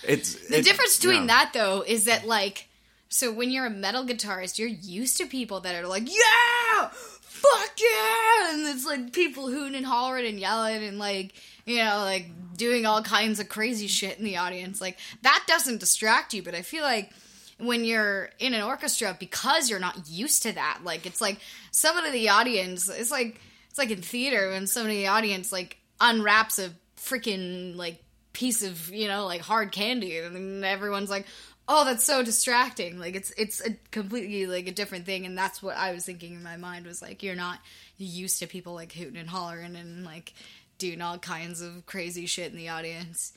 it's 0.05 0.49
The 0.49 0.61
difference 0.63 0.99
between 0.99 1.29
that 1.29 1.53
though 1.55 1.83
is 1.87 2.05
that 2.05 2.27
like 2.27 2.67
so 3.09 3.33
when 3.33 3.51
you're 3.51 3.65
a 3.65 3.71
metal 3.71 4.05
guitarist, 4.05 4.59
you're 4.59 4.69
used 4.69 5.17
to 5.17 5.25
people 5.27 5.61
that 5.61 5.75
are 5.75 5.87
like, 5.89 6.07
Yeah! 6.07 6.91
Fuck 7.39 7.71
yeah! 7.81 8.55
And 8.55 8.67
it's 8.67 8.87
like 8.87 9.13
people 9.13 9.49
hooting 9.49 9.75
and 9.75 9.87
hollering 9.87 10.27
and 10.27 10.41
yelling 10.41 10.83
and 10.83 10.99
like 10.99 11.35
you 11.69 11.77
know, 11.77 11.99
like 11.99 12.31
doing 12.57 12.87
all 12.87 13.03
kinds 13.03 13.41
of 13.41 13.49
crazy 13.49 13.87
shit 13.87 14.19
in 14.19 14.25
the 14.25 14.39
audience. 14.39 14.81
Like 14.81 14.99
that 15.23 15.45
doesn't 15.47 15.81
distract 15.81 16.33
you, 16.33 16.43
but 16.43 16.55
I 16.55 16.63
feel 16.63 16.83
like 16.83 17.11
when 17.59 17.85
you're 17.85 18.31
in 18.39 18.55
an 18.55 18.63
orchestra 18.63 19.17
because 19.19 19.69
you're 19.69 19.79
not 19.79 20.09
used 20.09 20.45
to 20.45 20.53
that, 20.53 20.81
like 20.83 21.05
it's 21.05 21.21
like 21.21 21.41
someone 21.71 22.07
in 22.07 22.13
the 22.13 22.31
audience 22.31 22.89
it's 22.89 23.11
like 23.11 23.41
it's 23.69 23.79
like 23.79 23.91
in 23.91 24.01
theater 24.01 24.51
when 24.51 24.67
somebody 24.67 24.97
in 24.97 25.03
the 25.03 25.09
audience 25.09 25.53
like 25.53 25.77
unwraps 26.01 26.59
a 26.59 26.71
freaking 26.97 27.77
like 27.77 28.03
piece 28.33 28.63
of 28.63 28.89
you 28.89 29.09
know 29.09 29.27
like 29.27 29.41
hard 29.41 29.73
candy 29.73 30.19
and 30.19 30.65
everyone's 30.65 31.11
like 31.11 31.27
oh 31.69 31.85
that's 31.85 32.05
so 32.05 32.23
distracting. 32.23 32.99
Like 32.99 33.15
it's 33.15 33.31
it's 33.37 33.65
a 33.65 33.77
completely 33.91 34.47
like 34.47 34.67
a 34.67 34.73
different 34.73 35.07
thing. 35.07 35.27
And 35.27 35.37
that's 35.37 35.63
what 35.63 35.77
i 35.77 35.93
was 35.93 36.05
thinking 36.05 36.35
in 36.35 36.43
my 36.43 36.57
mind 36.57 36.87
was 36.87 37.03
like 37.03 37.23
you're 37.23 37.37
not 37.37 37.61
used 37.99 38.41
to 38.41 38.47
people 38.47 38.75
like 38.75 38.93
hooting 38.93 39.17
and 39.19 39.29
hollering 39.29 39.77
and 39.77 40.05
like 40.05 40.33
doing 40.79 41.03
all 41.03 41.19
kinds 41.19 41.61
of 41.61 41.85
crazy 41.87 42.27
shit 42.27 42.51
in 42.51 42.57
the 42.57 42.69
audience. 42.71 43.33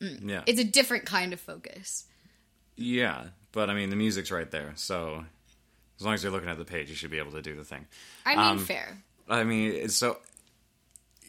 Yeah, 0.00 0.42
it's 0.46 0.60
a 0.60 0.64
different 0.64 1.06
kind 1.06 1.32
of 1.32 1.40
focus. 1.40 2.04
Yeah. 2.76 3.24
But 3.52 3.68
I 3.68 3.74
mean, 3.74 3.90
the 3.90 3.96
music's 3.96 4.30
right 4.30 4.50
there, 4.50 4.72
so 4.76 5.24
as 6.00 6.04
long 6.06 6.14
as 6.14 6.22
you're 6.22 6.32
looking 6.32 6.48
at 6.48 6.56
the 6.58 6.64
page, 6.64 6.88
you 6.88 6.94
should 6.96 7.10
be 7.10 7.18
able 7.18 7.32
to 7.32 7.42
do 7.42 7.54
the 7.54 7.64
thing. 7.64 7.86
i 8.24 8.30
mean 8.34 8.38
Um, 8.38 8.58
fair. 8.64 8.98
I 9.28 9.44
mean, 9.44 9.88
so 9.90 10.18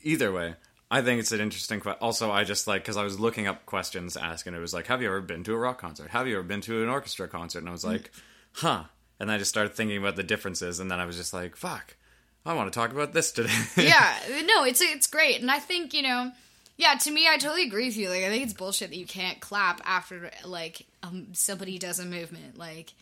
either 0.03 0.31
way, 0.31 0.55
I 0.93 1.01
think 1.01 1.19
it's 1.19 1.31
an 1.31 1.41
interesting 1.41 1.79
question. 1.79 1.97
Also, 2.03 2.29
I 2.29 2.43
just 2.43 2.67
like 2.67 2.83
because 2.83 2.97
I 2.97 3.03
was 3.03 3.19
looking 3.19 3.47
up 3.47 3.65
questions 3.65 4.13
to 4.13 4.23
ask, 4.23 4.45
and 4.45 4.55
it 4.55 4.59
was 4.59 4.75
like, 4.75 4.85
"Have 4.85 5.01
you 5.01 5.07
ever 5.07 5.21
been 5.21 5.43
to 5.45 5.53
a 5.55 5.57
rock 5.57 5.81
concert? 5.81 6.11
Have 6.11 6.27
you 6.27 6.35
ever 6.35 6.43
been 6.43 6.61
to 6.61 6.83
an 6.83 6.89
orchestra 6.89 7.27
concert?" 7.27 7.59
And 7.59 7.67
I 7.67 7.71
was 7.71 7.83
like, 7.83 8.11
"Huh." 8.51 8.83
And 9.19 9.31
I 9.31 9.39
just 9.39 9.49
started 9.49 9.73
thinking 9.73 9.97
about 9.97 10.17
the 10.17 10.23
differences, 10.23 10.79
and 10.79 10.91
then 10.91 10.99
I 10.99 11.05
was 11.05 11.17
just 11.17 11.33
like, 11.33 11.55
"Fuck." 11.55 11.95
I 12.45 12.53
want 12.53 12.71
to 12.71 12.77
talk 12.77 12.91
about 12.91 13.11
this 13.11 13.31
today. 13.31 13.49
yeah, 13.77 14.13
no, 14.45 14.65
it's 14.65 14.81
it's 14.81 15.07
great, 15.07 15.41
and 15.41 15.49
I 15.49 15.57
think 15.57 15.95
you 15.95 16.03
know, 16.03 16.31
yeah. 16.77 16.93
To 16.93 17.09
me, 17.09 17.27
I 17.27 17.37
totally 17.37 17.63
agree 17.63 17.87
with 17.87 17.97
you. 17.97 18.09
Like, 18.09 18.23
I 18.23 18.29
think 18.29 18.43
it's 18.43 18.53
bullshit 18.53 18.91
that 18.91 18.97
you 18.97 19.07
can't 19.07 19.39
clap 19.39 19.81
after 19.85 20.29
like 20.45 20.85
um, 21.01 21.29
somebody 21.33 21.79
does 21.79 21.97
a 21.97 22.05
movement. 22.05 22.59
Like, 22.59 22.93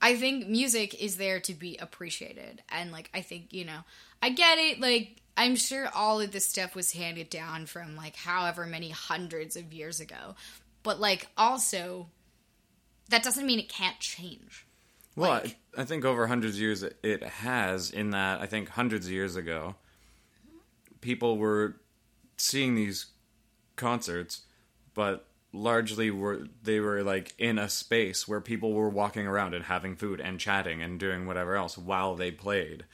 I 0.00 0.16
think 0.16 0.48
music 0.48 0.94
is 0.94 1.18
there 1.18 1.40
to 1.40 1.52
be 1.52 1.76
appreciated, 1.76 2.62
and 2.70 2.90
like 2.90 3.10
I 3.12 3.20
think 3.20 3.52
you 3.52 3.66
know, 3.66 3.80
I 4.22 4.30
get 4.30 4.56
it. 4.56 4.80
Like, 4.80 5.20
I'm 5.36 5.56
sure 5.56 5.88
all 5.94 6.20
of 6.20 6.30
this 6.32 6.46
stuff 6.46 6.74
was 6.74 6.92
handed 6.92 7.28
down 7.30 7.66
from 7.66 7.96
like 7.96 8.16
however 8.16 8.66
many 8.66 8.90
hundreds 8.90 9.56
of 9.56 9.72
years 9.72 10.00
ago, 10.00 10.34
but 10.82 11.00
like 11.00 11.26
also, 11.36 12.08
that 13.10 13.22
doesn't 13.24 13.46
mean 13.46 13.58
it 13.58 13.68
can't 13.68 13.98
change. 13.98 14.66
Well, 15.16 15.30
Like- 15.30 15.56
I, 15.76 15.82
I 15.82 15.84
think 15.84 16.04
over 16.04 16.26
hundreds 16.26 16.56
of 16.56 16.60
years 16.60 16.82
it- 16.82 16.98
it 17.02 17.22
has. 17.22 17.90
In 17.90 18.10
that, 18.10 18.40
I 18.40 18.46
think 18.46 18.68
hundreds 18.70 19.06
of 19.06 19.12
years 19.12 19.34
ago, 19.36 19.74
people 21.00 21.36
were 21.36 21.76
seeing 22.36 22.74
these 22.74 23.06
concerts, 23.76 24.42
but 24.94 25.26
largely 25.52 26.10
were 26.10 26.48
they 26.64 26.80
were 26.80 27.02
like 27.04 27.32
in 27.38 27.58
a 27.58 27.68
space 27.68 28.26
where 28.26 28.40
people 28.40 28.72
were 28.72 28.88
walking 28.88 29.24
around 29.26 29.54
and 29.54 29.64
having 29.66 29.94
food 29.94 30.20
and 30.20 30.40
chatting 30.40 30.82
and 30.82 30.98
doing 30.98 31.26
whatever 31.26 31.54
else 31.56 31.78
while 31.78 32.16
they 32.16 32.30
played. 32.30 32.84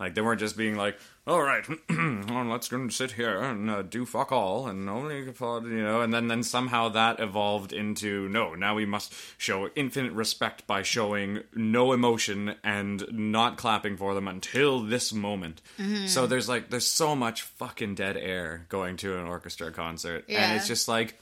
Like 0.00 0.14
they 0.14 0.20
weren't 0.20 0.40
just 0.40 0.56
being 0.56 0.76
like, 0.76 0.98
"All 1.26 1.42
right, 1.42 1.64
well, 1.88 2.44
let's 2.46 2.68
go 2.68 2.76
and 2.76 2.92
sit 2.92 3.12
here 3.12 3.40
and 3.40 3.70
uh, 3.70 3.82
do 3.82 4.04
fuck 4.04 4.32
all 4.32 4.66
and 4.66 4.88
only 4.88 5.28
applaud," 5.28 5.64
you 5.66 5.82
know. 5.82 6.00
And 6.00 6.12
then 6.12 6.26
then 6.28 6.42
somehow 6.42 6.88
that 6.88 7.20
evolved 7.20 7.72
into 7.72 8.28
no. 8.28 8.54
Now 8.54 8.74
we 8.74 8.84
must 8.84 9.14
show 9.38 9.68
infinite 9.76 10.12
respect 10.12 10.66
by 10.66 10.82
showing 10.82 11.44
no 11.54 11.92
emotion 11.92 12.56
and 12.64 13.04
not 13.12 13.56
clapping 13.56 13.96
for 13.96 14.14
them 14.14 14.26
until 14.26 14.80
this 14.80 15.12
moment. 15.12 15.62
So 16.08 16.26
there's 16.26 16.48
like 16.48 16.70
there's 16.70 16.86
so 16.88 17.14
much 17.14 17.42
fucking 17.42 17.94
dead 17.94 18.16
air 18.16 18.66
going 18.68 18.96
to 18.98 19.18
an 19.18 19.26
orchestra 19.26 19.70
concert, 19.70 20.24
and 20.28 20.56
it's 20.56 20.66
just 20.66 20.88
like 20.88 21.20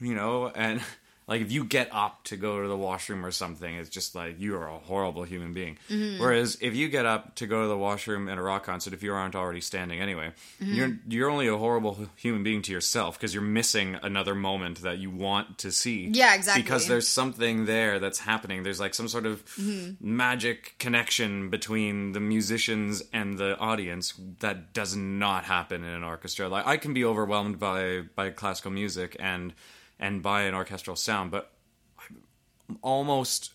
you 0.00 0.14
know, 0.14 0.48
and 0.48 0.80
like 1.30 1.42
if 1.42 1.52
you 1.52 1.64
get 1.64 1.88
up 1.92 2.24
to 2.24 2.36
go 2.36 2.60
to 2.60 2.66
the 2.66 2.76
washroom 2.76 3.24
or 3.24 3.30
something, 3.30 3.76
it's 3.76 3.88
just 3.88 4.16
like 4.16 4.40
you 4.40 4.56
are 4.56 4.66
a 4.66 4.78
horrible 4.78 5.22
human 5.22 5.52
being. 5.52 5.78
Mm-hmm. 5.88 6.20
Whereas 6.20 6.58
if 6.60 6.74
you 6.74 6.88
get 6.88 7.06
up 7.06 7.36
to 7.36 7.46
go 7.46 7.62
to 7.62 7.68
the 7.68 7.78
washroom 7.78 8.28
at 8.28 8.36
a 8.36 8.42
rock 8.42 8.64
concert, 8.64 8.92
if 8.92 9.04
you 9.04 9.14
aren't 9.14 9.36
already 9.36 9.60
standing 9.60 10.00
anyway, 10.00 10.32
mm-hmm. 10.60 10.74
you're 10.74 10.98
you're 11.08 11.30
only 11.30 11.46
a 11.46 11.56
horrible 11.56 12.08
human 12.16 12.42
being 12.42 12.62
to 12.62 12.72
yourself 12.72 13.16
because 13.16 13.32
you're 13.32 13.44
missing 13.44 13.96
another 14.02 14.34
moment 14.34 14.82
that 14.82 14.98
you 14.98 15.08
want 15.08 15.58
to 15.58 15.70
see. 15.70 16.08
Yeah, 16.08 16.34
exactly. 16.34 16.62
Because 16.62 16.88
there's 16.88 17.06
something 17.06 17.64
there 17.64 18.00
that's 18.00 18.18
happening. 18.18 18.64
There's 18.64 18.80
like 18.80 18.94
some 18.94 19.06
sort 19.06 19.24
of 19.24 19.44
mm-hmm. 19.54 19.92
magic 20.00 20.74
connection 20.80 21.48
between 21.48 22.10
the 22.10 22.20
musicians 22.20 23.04
and 23.12 23.38
the 23.38 23.56
audience 23.58 24.14
that 24.40 24.72
does 24.72 24.96
not 24.96 25.44
happen 25.44 25.84
in 25.84 25.90
an 25.90 26.02
orchestra. 26.02 26.48
Like 26.48 26.66
I 26.66 26.76
can 26.76 26.92
be 26.92 27.04
overwhelmed 27.04 27.60
by 27.60 28.00
by 28.16 28.30
classical 28.30 28.72
music 28.72 29.16
and 29.20 29.54
and 30.00 30.22
by 30.22 30.42
an 30.42 30.54
orchestral 30.54 30.96
sound, 30.96 31.30
but 31.30 31.52
almost 32.82 33.52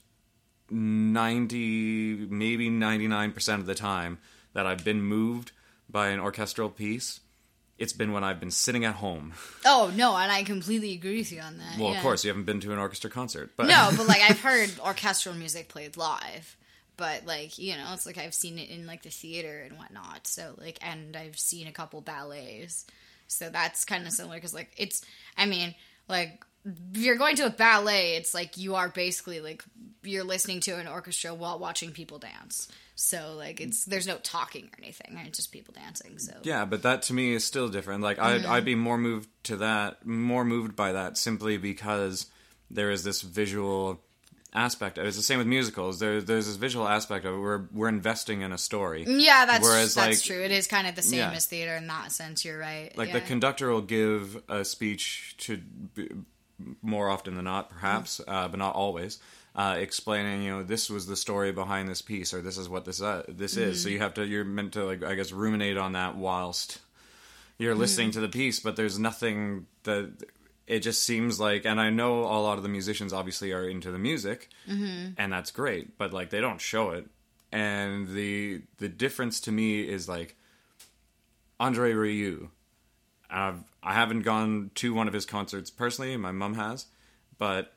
90 0.69 2.27
maybe 2.29 2.69
99% 2.69 3.55
of 3.55 3.65
the 3.65 3.75
time 3.75 4.19
that 4.53 4.65
I've 4.65 4.85
been 4.85 5.01
moved 5.01 5.51
by 5.89 6.07
an 6.09 6.19
orchestral 6.19 6.69
piece, 6.69 7.19
it's 7.77 7.93
been 7.93 8.13
when 8.13 8.23
I've 8.23 8.39
been 8.39 8.51
sitting 8.51 8.85
at 8.85 8.95
home. 8.95 9.33
Oh 9.67 9.91
no, 9.95 10.15
and 10.15 10.31
I 10.31 10.43
completely 10.43 10.93
agree 10.93 11.17
with 11.17 11.31
you 11.31 11.41
on 11.41 11.57
that. 11.57 11.79
Well, 11.79 11.89
yeah. 11.89 11.97
of 11.97 12.03
course, 12.03 12.23
you 12.23 12.29
haven't 12.29 12.43
been 12.45 12.59
to 12.61 12.71
an 12.71 12.77
orchestra 12.77 13.09
concert, 13.09 13.51
but 13.57 13.65
No, 13.65 13.89
but 13.97 14.07
like 14.07 14.21
I've 14.21 14.39
heard 14.39 14.69
orchestral 14.79 15.33
music 15.35 15.67
played 15.69 15.97
live. 15.97 16.55
But 16.97 17.25
like, 17.25 17.57
you 17.57 17.75
know, 17.75 17.91
it's 17.93 18.05
like 18.05 18.17
I've 18.17 18.33
seen 18.35 18.57
it 18.57 18.69
in 18.69 18.85
like 18.85 19.01
the 19.01 19.09
theater 19.09 19.63
and 19.67 19.77
whatnot. 19.77 20.27
So 20.27 20.53
like 20.57 20.77
and 20.81 21.17
I've 21.17 21.37
seen 21.37 21.67
a 21.67 21.71
couple 21.71 21.99
ballets. 22.01 22.85
So 23.27 23.49
that's 23.49 23.85
kind 23.85 24.05
of 24.05 24.13
similar 24.13 24.39
cuz 24.39 24.53
like 24.53 24.71
it's 24.77 25.03
I 25.35 25.45
mean, 25.47 25.73
like 26.07 26.43
if 26.65 27.01
you're 27.01 27.15
going 27.15 27.35
to 27.37 27.45
a 27.45 27.49
ballet, 27.49 28.15
it's 28.15 28.33
like 28.33 28.57
you 28.57 28.75
are 28.75 28.89
basically 28.89 29.39
like 29.39 29.63
you're 30.03 30.23
listening 30.23 30.59
to 30.61 30.71
an 30.71 30.87
orchestra 30.87 31.33
while 31.33 31.59
watching 31.59 31.91
people 31.91 32.19
dance. 32.19 32.67
So 32.95 33.35
like 33.37 33.59
it's 33.59 33.85
there's 33.85 34.07
no 34.07 34.17
talking 34.17 34.65
or 34.65 34.79
anything. 34.81 35.19
It's 35.25 35.37
just 35.37 35.51
people 35.51 35.73
dancing. 35.73 36.17
So 36.17 36.33
Yeah, 36.43 36.65
but 36.65 36.83
that 36.83 37.03
to 37.03 37.13
me 37.13 37.33
is 37.33 37.43
still 37.43 37.69
different. 37.69 38.01
Like 38.03 38.19
I'd 38.19 38.45
I'd 38.45 38.65
be 38.65 38.75
more 38.75 38.97
moved 38.97 39.29
to 39.43 39.57
that, 39.57 40.05
more 40.05 40.45
moved 40.45 40.75
by 40.75 40.93
that 40.93 41.17
simply 41.17 41.57
because 41.57 42.27
there 42.71 42.89
is 42.91 43.03
this 43.03 43.21
visual 43.21 44.01
aspect. 44.55 44.97
It's 44.97 45.17
the 45.17 45.23
same 45.23 45.37
with 45.37 45.47
musicals. 45.47 45.99
There 45.99 46.21
there's 46.21 46.47
this 46.47 46.55
visual 46.55 46.87
aspect 46.87 47.25
of 47.25 47.35
it 47.35 47.39
where 47.39 47.67
we're 47.71 47.89
investing 47.89 48.41
in 48.41 48.51
a 48.51 48.57
story. 48.57 49.03
yeah, 49.07 49.45
that's 49.45 49.63
Whereas, 49.63 49.93
that's 49.93 50.17
like- 50.17 50.23
true. 50.23 50.43
It 50.43 50.51
is 50.51 50.65
kind 50.67 50.87
of 50.87 50.95
the 50.95 51.01
same 51.01 51.19
Yeah. 51.19 51.31
as 51.31 51.45
theater 51.45 51.75
in 51.75 51.87
that 51.87 52.11
sense. 52.11 52.43
You're 52.45 52.57
right. 52.57 52.97
Like 52.97 53.09
yeah. 53.09 53.15
the 53.19 53.21
conductor 53.21 53.69
will 53.69 53.81
give 53.81 54.41
a 54.49 54.63
speech 54.65 55.35
to 55.39 55.59
more 56.81 57.09
often 57.09 57.35
than 57.35 57.45
not, 57.45 57.69
perhaps, 57.69 58.21
uh, 58.27 58.47
but 58.47 58.57
not 58.57 58.75
always. 58.75 59.19
Uh, 59.55 59.75
explaining, 59.79 60.43
you 60.43 60.51
know, 60.51 60.63
this 60.63 60.89
was 60.89 61.07
the 61.07 61.15
story 61.15 61.53
behind 61.53 61.87
this 61.87 62.01
piece, 62.01 62.33
or 62.33 62.41
this 62.41 62.57
is 62.57 62.67
what 62.67 62.83
this 62.83 63.01
uh, 63.01 63.23
this 63.29 63.55
is. 63.55 63.81
So 63.81 63.87
you 63.87 63.99
have 63.99 64.13
to, 64.15 64.25
you're 64.25 64.43
meant 64.43 64.73
to, 64.73 64.83
like, 64.83 65.01
I 65.01 65.15
guess, 65.15 65.31
ruminate 65.31 65.77
on 65.77 65.93
that 65.93 66.15
whilst 66.17 66.79
you're 67.57 67.75
listening 67.75 68.11
to 68.11 68.19
the 68.19 68.27
piece. 68.27 68.59
But 68.59 68.75
there's 68.75 68.99
nothing 68.99 69.67
that 69.83 70.11
it 70.67 70.79
just 70.79 71.03
seems 71.03 71.39
like, 71.39 71.65
and 71.65 71.79
I 71.79 71.89
know 71.89 72.21
a 72.21 72.41
lot 72.41 72.57
of 72.57 72.63
the 72.63 72.69
musicians 72.69 73.13
obviously 73.13 73.51
are 73.51 73.67
into 73.67 73.91
the 73.91 73.99
music, 73.99 74.49
mm-hmm. 74.67 75.11
and 75.17 75.31
that's 75.31 75.51
great, 75.51 75.97
but 75.97 76.13
like 76.13 76.29
they 76.29 76.41
don't 76.41 76.61
show 76.61 76.91
it. 76.91 77.07
And 77.51 78.07
the 78.09 78.61
the 78.77 78.89
difference 78.89 79.39
to 79.41 79.51
me 79.51 79.81
is 79.81 80.09
like 80.09 80.35
Andre 81.59 81.93
Rieu. 81.93 82.49
I've, 83.29 83.63
I 83.81 83.93
haven't 83.93 84.21
gone 84.21 84.71
to 84.75 84.93
one 84.93 85.07
of 85.07 85.13
his 85.13 85.25
concerts 85.25 85.69
personally. 85.69 86.15
My 86.17 86.31
mom 86.31 86.55
has, 86.55 86.87
but 87.37 87.73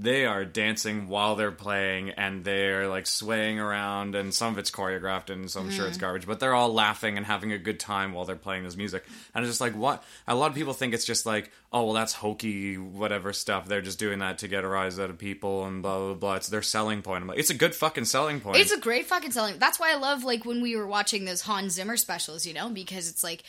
they 0.00 0.24
are 0.24 0.46
dancing 0.46 1.08
while 1.08 1.36
they're 1.36 1.52
playing 1.52 2.10
and 2.10 2.42
they're 2.42 2.88
like 2.88 3.06
swaying 3.06 3.60
around 3.60 4.14
and 4.14 4.32
some 4.32 4.54
of 4.54 4.58
it's 4.58 4.70
choreographed 4.70 5.28
and 5.28 5.50
some 5.50 5.70
sure 5.70 5.86
it's 5.86 5.98
mm. 5.98 6.00
garbage 6.00 6.26
but 6.26 6.40
they're 6.40 6.54
all 6.54 6.72
laughing 6.72 7.18
and 7.18 7.26
having 7.26 7.52
a 7.52 7.58
good 7.58 7.78
time 7.78 8.12
while 8.12 8.24
they're 8.24 8.34
playing 8.34 8.64
this 8.64 8.76
music. 8.76 9.04
And 9.34 9.44
it's 9.44 9.50
just 9.50 9.60
like 9.60 9.74
what 9.74 10.02
a 10.26 10.34
lot 10.34 10.50
of 10.50 10.56
people 10.56 10.72
think 10.72 10.94
it's 10.94 11.04
just 11.04 11.26
like 11.26 11.50
oh 11.70 11.84
well 11.84 11.92
that's 11.92 12.14
hokey 12.14 12.78
whatever 12.78 13.34
stuff. 13.34 13.68
They're 13.68 13.82
just 13.82 13.98
doing 13.98 14.20
that 14.20 14.38
to 14.38 14.48
get 14.48 14.64
a 14.64 14.68
rise 14.68 14.98
out 14.98 15.10
of 15.10 15.18
people 15.18 15.66
and 15.66 15.82
blah 15.82 15.98
blah 15.98 16.14
blah. 16.14 16.34
It's 16.36 16.48
their 16.48 16.62
selling 16.62 17.02
point. 17.02 17.22
I'm 17.22 17.28
like 17.28 17.38
it's 17.38 17.50
a 17.50 17.54
good 17.54 17.74
fucking 17.74 18.06
selling 18.06 18.40
point. 18.40 18.56
It's 18.56 18.72
a 18.72 18.80
great 18.80 19.06
fucking 19.06 19.32
selling. 19.32 19.58
That's 19.58 19.78
why 19.78 19.92
I 19.92 19.96
love 19.96 20.24
like 20.24 20.46
when 20.46 20.62
we 20.62 20.76
were 20.76 20.86
watching 20.86 21.26
those 21.26 21.42
Hans 21.42 21.74
Zimmer 21.74 21.98
specials, 21.98 22.46
you 22.46 22.54
know, 22.54 22.70
because 22.70 23.10
it's 23.10 23.22
like 23.22 23.42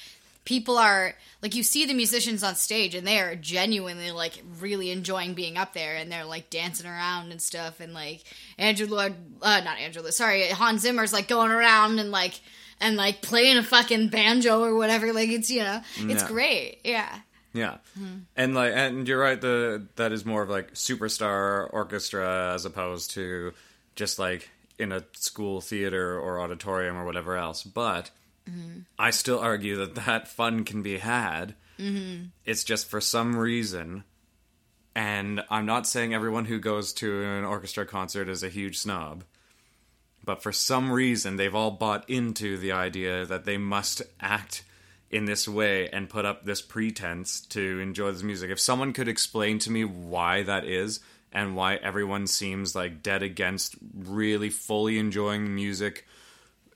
people 0.45 0.77
are 0.77 1.13
like 1.41 1.53
you 1.55 1.61
see 1.63 1.85
the 1.85 1.93
musicians 1.93 2.43
on 2.43 2.55
stage 2.55 2.95
and 2.95 3.05
they 3.07 3.19
are 3.19 3.35
genuinely 3.35 4.11
like 4.11 4.41
really 4.59 4.89
enjoying 4.91 5.33
being 5.35 5.57
up 5.57 5.73
there 5.73 5.95
and 5.95 6.11
they're 6.11 6.25
like 6.25 6.49
dancing 6.49 6.87
around 6.87 7.31
and 7.31 7.41
stuff 7.41 7.79
and 7.79 7.93
like 7.93 8.23
Andrew 8.57 8.87
Lloyd 8.87 9.15
uh 9.41 9.61
not 9.63 9.77
Andrew 9.79 10.01
Lloyd, 10.01 10.13
sorry, 10.13 10.47
Hans 10.49 10.81
Zimmer's 10.81 11.13
like 11.13 11.27
going 11.27 11.51
around 11.51 11.99
and 11.99 12.09
like 12.11 12.39
and 12.79 12.97
like 12.97 13.21
playing 13.21 13.57
a 13.57 13.63
fucking 13.63 14.07
banjo 14.09 14.63
or 14.63 14.75
whatever. 14.75 15.13
Like 15.13 15.29
it's 15.29 15.51
you 15.51 15.61
know, 15.63 15.81
it's 15.97 16.23
Yeah. 16.23 16.27
great. 16.27 16.79
Yeah. 16.83 17.19
Yeah, 17.53 17.77
Hmm. 17.97 18.19
and 18.37 18.55
like, 18.55 18.71
and 18.73 19.05
you're 19.05 19.19
right. 19.19 19.39
The 19.39 19.85
that 19.97 20.13
is 20.13 20.25
more 20.25 20.41
of 20.41 20.49
like 20.49 20.73
superstar 20.73 21.67
orchestra 21.73 22.53
as 22.55 22.63
opposed 22.63 23.11
to 23.11 23.51
just 23.95 24.17
like 24.19 24.49
in 24.79 24.93
a 24.93 25.03
school 25.13 25.59
theater 25.59 26.17
or 26.17 26.39
auditorium 26.39 26.95
or 26.95 27.03
whatever 27.05 27.35
else. 27.35 27.61
But 27.63 28.09
Mm-hmm. 28.51 28.79
I 28.99 29.11
still 29.11 29.39
argue 29.39 29.77
that 29.77 29.95
that 29.95 30.27
fun 30.27 30.63
can 30.63 30.81
be 30.81 30.97
had. 30.97 31.55
Mm-hmm. 31.79 32.25
It's 32.45 32.63
just 32.63 32.89
for 32.89 33.01
some 33.01 33.35
reason, 33.35 34.03
and 34.95 35.43
I'm 35.49 35.65
not 35.65 35.87
saying 35.87 36.13
everyone 36.13 36.45
who 36.45 36.59
goes 36.59 36.93
to 36.93 37.23
an 37.23 37.45
orchestra 37.45 37.85
concert 37.85 38.29
is 38.29 38.43
a 38.43 38.49
huge 38.49 38.77
snob. 38.77 39.23
But 40.23 40.43
for 40.43 40.51
some 40.51 40.91
reason, 40.91 41.37
they've 41.37 41.55
all 41.55 41.71
bought 41.71 42.07
into 42.09 42.57
the 42.57 42.73
idea 42.73 43.25
that 43.25 43.45
they 43.45 43.57
must 43.57 44.03
act 44.19 44.63
in 45.09 45.25
this 45.25 45.47
way 45.47 45.89
and 45.89 46.09
put 46.09 46.25
up 46.25 46.45
this 46.45 46.61
pretense 46.61 47.41
to 47.41 47.79
enjoy 47.79 48.11
this 48.11 48.23
music. 48.23 48.51
If 48.51 48.59
someone 48.59 48.93
could 48.93 49.07
explain 49.07 49.59
to 49.59 49.71
me 49.71 49.83
why 49.83 50.43
that 50.43 50.65
is 50.65 50.99
and 51.33 51.55
why 51.55 51.75
everyone 51.75 52.27
seems 52.27 52.75
like 52.75 53.01
dead 53.01 53.23
against 53.23 53.75
really 53.93 54.49
fully 54.49 54.99
enjoying 54.99 55.53
music 55.53 56.05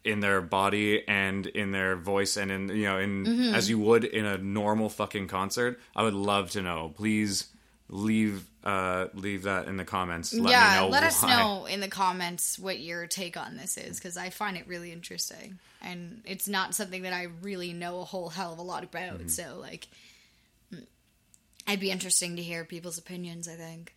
in 0.05 0.19
their 0.19 0.41
body 0.41 1.07
and 1.07 1.47
in 1.47 1.71
their 1.71 1.95
voice 1.95 2.37
and 2.37 2.51
in 2.51 2.69
you 2.69 2.85
know 2.85 2.99
in 2.99 3.53
as 3.53 3.69
you 3.69 3.79
would 3.79 4.03
in 4.03 4.25
a 4.25 4.37
normal 4.37 4.89
fucking 4.89 5.27
concert, 5.27 5.79
I 5.95 6.03
would 6.03 6.13
love 6.13 6.51
to 6.51 6.61
know. 6.61 6.93
Please 6.95 7.47
leave 7.87 8.45
uh 8.63 9.07
leave 9.13 9.43
that 9.43 9.67
in 9.67 9.77
the 9.77 9.85
comments. 9.85 10.33
Let 10.33 10.51
yeah, 10.51 10.69
me 10.69 10.75
know 10.81 10.87
let 10.89 11.03
us 11.03 11.23
know 11.23 11.65
in 11.65 11.79
the 11.79 11.87
comments 11.87 12.57
what 12.57 12.79
your 12.79 13.07
take 13.07 13.37
on 13.37 13.57
this 13.57 13.77
is 13.77 13.97
because 13.97 14.17
I 14.17 14.29
find 14.29 14.57
it 14.57 14.67
really 14.67 14.91
interesting, 14.91 15.59
and 15.81 16.21
it's 16.25 16.47
not 16.47 16.75
something 16.75 17.03
that 17.03 17.13
I 17.13 17.27
really 17.41 17.73
know 17.73 17.99
a 17.99 18.05
whole 18.05 18.29
hell 18.29 18.53
of 18.53 18.59
a 18.59 18.63
lot 18.63 18.83
about. 18.83 19.19
Mm-hmm. 19.19 19.27
So, 19.27 19.57
like, 19.59 19.87
mm, 20.73 20.85
I'd 21.67 21.79
be 21.79 21.91
interesting 21.91 22.35
to 22.37 22.43
hear 22.43 22.63
people's 22.63 22.97
opinions. 22.97 23.47
I 23.47 23.55
think. 23.55 23.93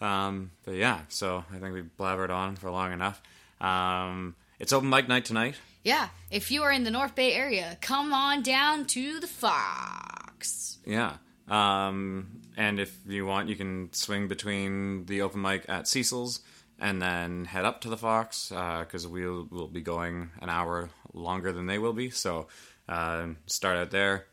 Um, 0.00 0.50
but 0.64 0.74
yeah, 0.74 1.00
so 1.08 1.44
I 1.52 1.58
think 1.58 1.74
we 1.74 1.82
blabbered 1.82 2.30
on 2.30 2.56
for 2.56 2.70
long 2.70 2.92
enough. 2.92 3.22
Um, 3.60 4.34
it's 4.58 4.72
open 4.72 4.88
mic 4.88 5.08
night 5.08 5.24
tonight. 5.24 5.56
Yeah, 5.82 6.08
if 6.30 6.50
you 6.50 6.62
are 6.62 6.72
in 6.72 6.84
the 6.84 6.90
North 6.90 7.14
Bay 7.14 7.32
area, 7.32 7.78
come 7.80 8.12
on 8.12 8.42
down 8.42 8.86
to 8.86 9.20
the 9.20 9.26
Fox. 9.26 10.78
Yeah. 10.84 11.18
Um, 11.48 12.40
and 12.56 12.80
if 12.80 12.98
you 13.06 13.24
want, 13.24 13.48
you 13.48 13.54
can 13.56 13.92
swing 13.92 14.26
between 14.26 15.06
the 15.06 15.22
open 15.22 15.40
mic 15.42 15.64
at 15.68 15.86
Cecil's 15.86 16.40
and 16.78 17.00
then 17.00 17.44
head 17.44 17.64
up 17.64 17.80
to 17.82 17.88
the 17.88 17.96
Fox 17.96 18.48
because 18.48 19.06
we'll 19.06 19.46
we'll 19.50 19.68
be 19.68 19.80
going 19.80 20.30
an 20.40 20.48
hour 20.48 20.90
longer 21.12 21.52
than 21.52 21.66
they 21.66 21.78
will 21.78 21.92
be. 21.92 22.10
So 22.10 22.48
uh, 22.88 23.28
start 23.46 23.76
out 23.76 23.90
there, 23.90 24.26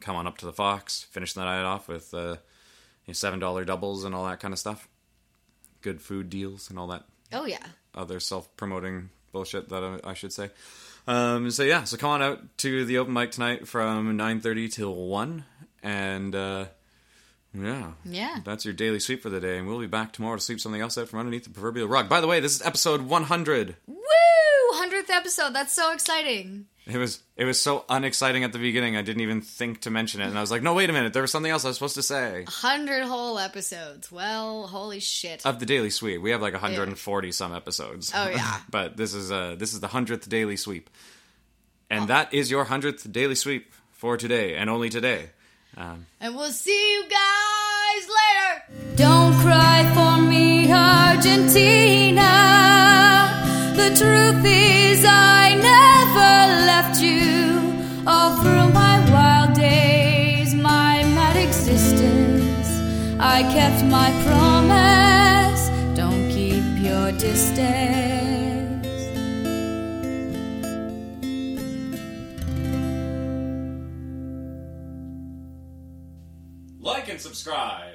come 0.00 0.16
on 0.16 0.26
up 0.26 0.38
to 0.38 0.46
the 0.46 0.52
Fox, 0.52 1.04
finish 1.04 1.32
the 1.32 1.44
night 1.44 1.62
off 1.62 1.86
with 1.88 2.12
uh, 2.12 2.36
you 3.06 3.08
know, 3.08 3.12
seven 3.12 3.38
dollar 3.38 3.64
doubles 3.64 4.04
and 4.04 4.14
all 4.14 4.26
that 4.26 4.40
kind 4.40 4.52
of 4.52 4.58
stuff. 4.58 4.88
Good 5.80 6.00
food 6.00 6.28
deals 6.28 6.70
and 6.70 6.78
all 6.78 6.88
that 6.88 7.04
Oh 7.32 7.44
yeah, 7.44 7.64
other 7.94 8.20
self 8.20 8.54
promoting 8.56 9.10
bullshit 9.32 9.68
that 9.68 9.82
I, 10.04 10.10
I 10.10 10.14
should 10.14 10.32
say. 10.32 10.50
Um, 11.06 11.50
so 11.50 11.62
yeah, 11.62 11.84
so 11.84 11.96
come 11.96 12.10
on 12.10 12.22
out 12.22 12.58
to 12.58 12.84
the 12.84 12.98
open 12.98 13.12
mic 13.14 13.30
tonight 13.30 13.66
from 13.66 14.16
nine 14.16 14.40
thirty 14.40 14.68
till 14.68 14.94
one, 14.94 15.44
and 15.82 16.34
uh, 16.34 16.66
yeah, 17.54 17.92
Yeah. 18.04 18.38
that's 18.44 18.64
your 18.66 18.74
daily 18.74 19.00
sweep 19.00 19.22
for 19.22 19.30
the 19.30 19.40
day. 19.40 19.56
And 19.58 19.66
we'll 19.66 19.80
be 19.80 19.86
back 19.86 20.12
tomorrow 20.12 20.36
to 20.36 20.42
sweep 20.42 20.60
something 20.60 20.80
else 20.82 20.98
out 20.98 21.08
from 21.08 21.20
underneath 21.20 21.44
the 21.44 21.50
proverbial 21.50 21.88
rug. 21.88 22.08
By 22.08 22.20
the 22.20 22.26
way, 22.26 22.40
this 22.40 22.54
is 22.56 22.62
episode 22.66 23.02
one 23.02 23.24
hundred. 23.24 23.76
woo! 23.86 24.04
Hundredth 24.72 25.08
episode. 25.10 25.54
That's 25.54 25.72
so 25.72 25.92
exciting. 25.92 26.66
It 26.88 26.96
was 26.96 27.22
it 27.36 27.44
was 27.44 27.60
so 27.60 27.84
unexciting 27.90 28.44
at 28.44 28.52
the 28.52 28.58
beginning. 28.58 28.96
I 28.96 29.02
didn't 29.02 29.20
even 29.20 29.42
think 29.42 29.82
to 29.82 29.90
mention 29.90 30.22
it, 30.22 30.28
and 30.28 30.38
I 30.38 30.40
was 30.40 30.50
like, 30.50 30.62
no, 30.62 30.72
wait 30.72 30.88
a 30.88 30.92
minute, 30.94 31.12
there 31.12 31.20
was 31.20 31.30
something 31.30 31.52
else 31.52 31.66
I 31.66 31.68
was 31.68 31.76
supposed 31.76 31.96
to 31.96 32.02
say. 32.02 32.46
Hundred 32.48 33.04
whole 33.04 33.38
episodes. 33.38 34.10
Well, 34.10 34.66
holy 34.66 35.00
shit. 35.00 35.44
Of 35.44 35.60
the 35.60 35.66
daily 35.66 35.90
sweep, 35.90 36.22
we 36.22 36.30
have 36.30 36.40
like 36.40 36.54
140 36.54 37.32
some 37.32 37.54
episodes. 37.54 38.10
Oh, 38.14 38.30
yeah. 38.30 38.60
but 38.70 38.96
this 38.96 39.12
is 39.12 39.30
uh 39.30 39.54
this 39.58 39.74
is 39.74 39.80
the 39.80 39.88
hundredth 39.88 40.26
daily 40.30 40.56
sweep, 40.56 40.88
and 41.90 42.08
that 42.08 42.32
is 42.32 42.50
your 42.50 42.64
hundredth 42.64 43.12
daily 43.12 43.34
sweep 43.34 43.70
for 43.92 44.16
today 44.16 44.54
and 44.54 44.70
only 44.70 44.88
today. 44.88 45.26
Um, 45.76 46.06
and 46.20 46.34
we'll 46.34 46.50
see 46.50 46.94
you 46.94 47.02
guys 47.02 48.08
later. 48.08 48.62
Don't 48.96 49.34
cry 49.40 49.84
for 49.94 50.22
me, 50.22 50.72
Argentina. 50.72 52.24
The 53.76 53.88
truth 53.90 54.42
is, 54.46 55.04
I 55.04 55.56
you. 55.62 55.97
All 58.10 58.36
through 58.36 58.72
my 58.72 58.98
wild 59.12 59.54
days, 59.54 60.54
my 60.54 61.04
mad 61.14 61.36
existence, 61.36 62.70
I 63.20 63.42
kept 63.52 63.84
my 63.84 64.10
promise. 64.24 65.68
Don't 65.94 66.30
keep 66.30 66.64
your 66.82 67.12
distance. 67.12 67.98
like 76.80 77.10
and 77.10 77.20
subscribe. 77.20 77.87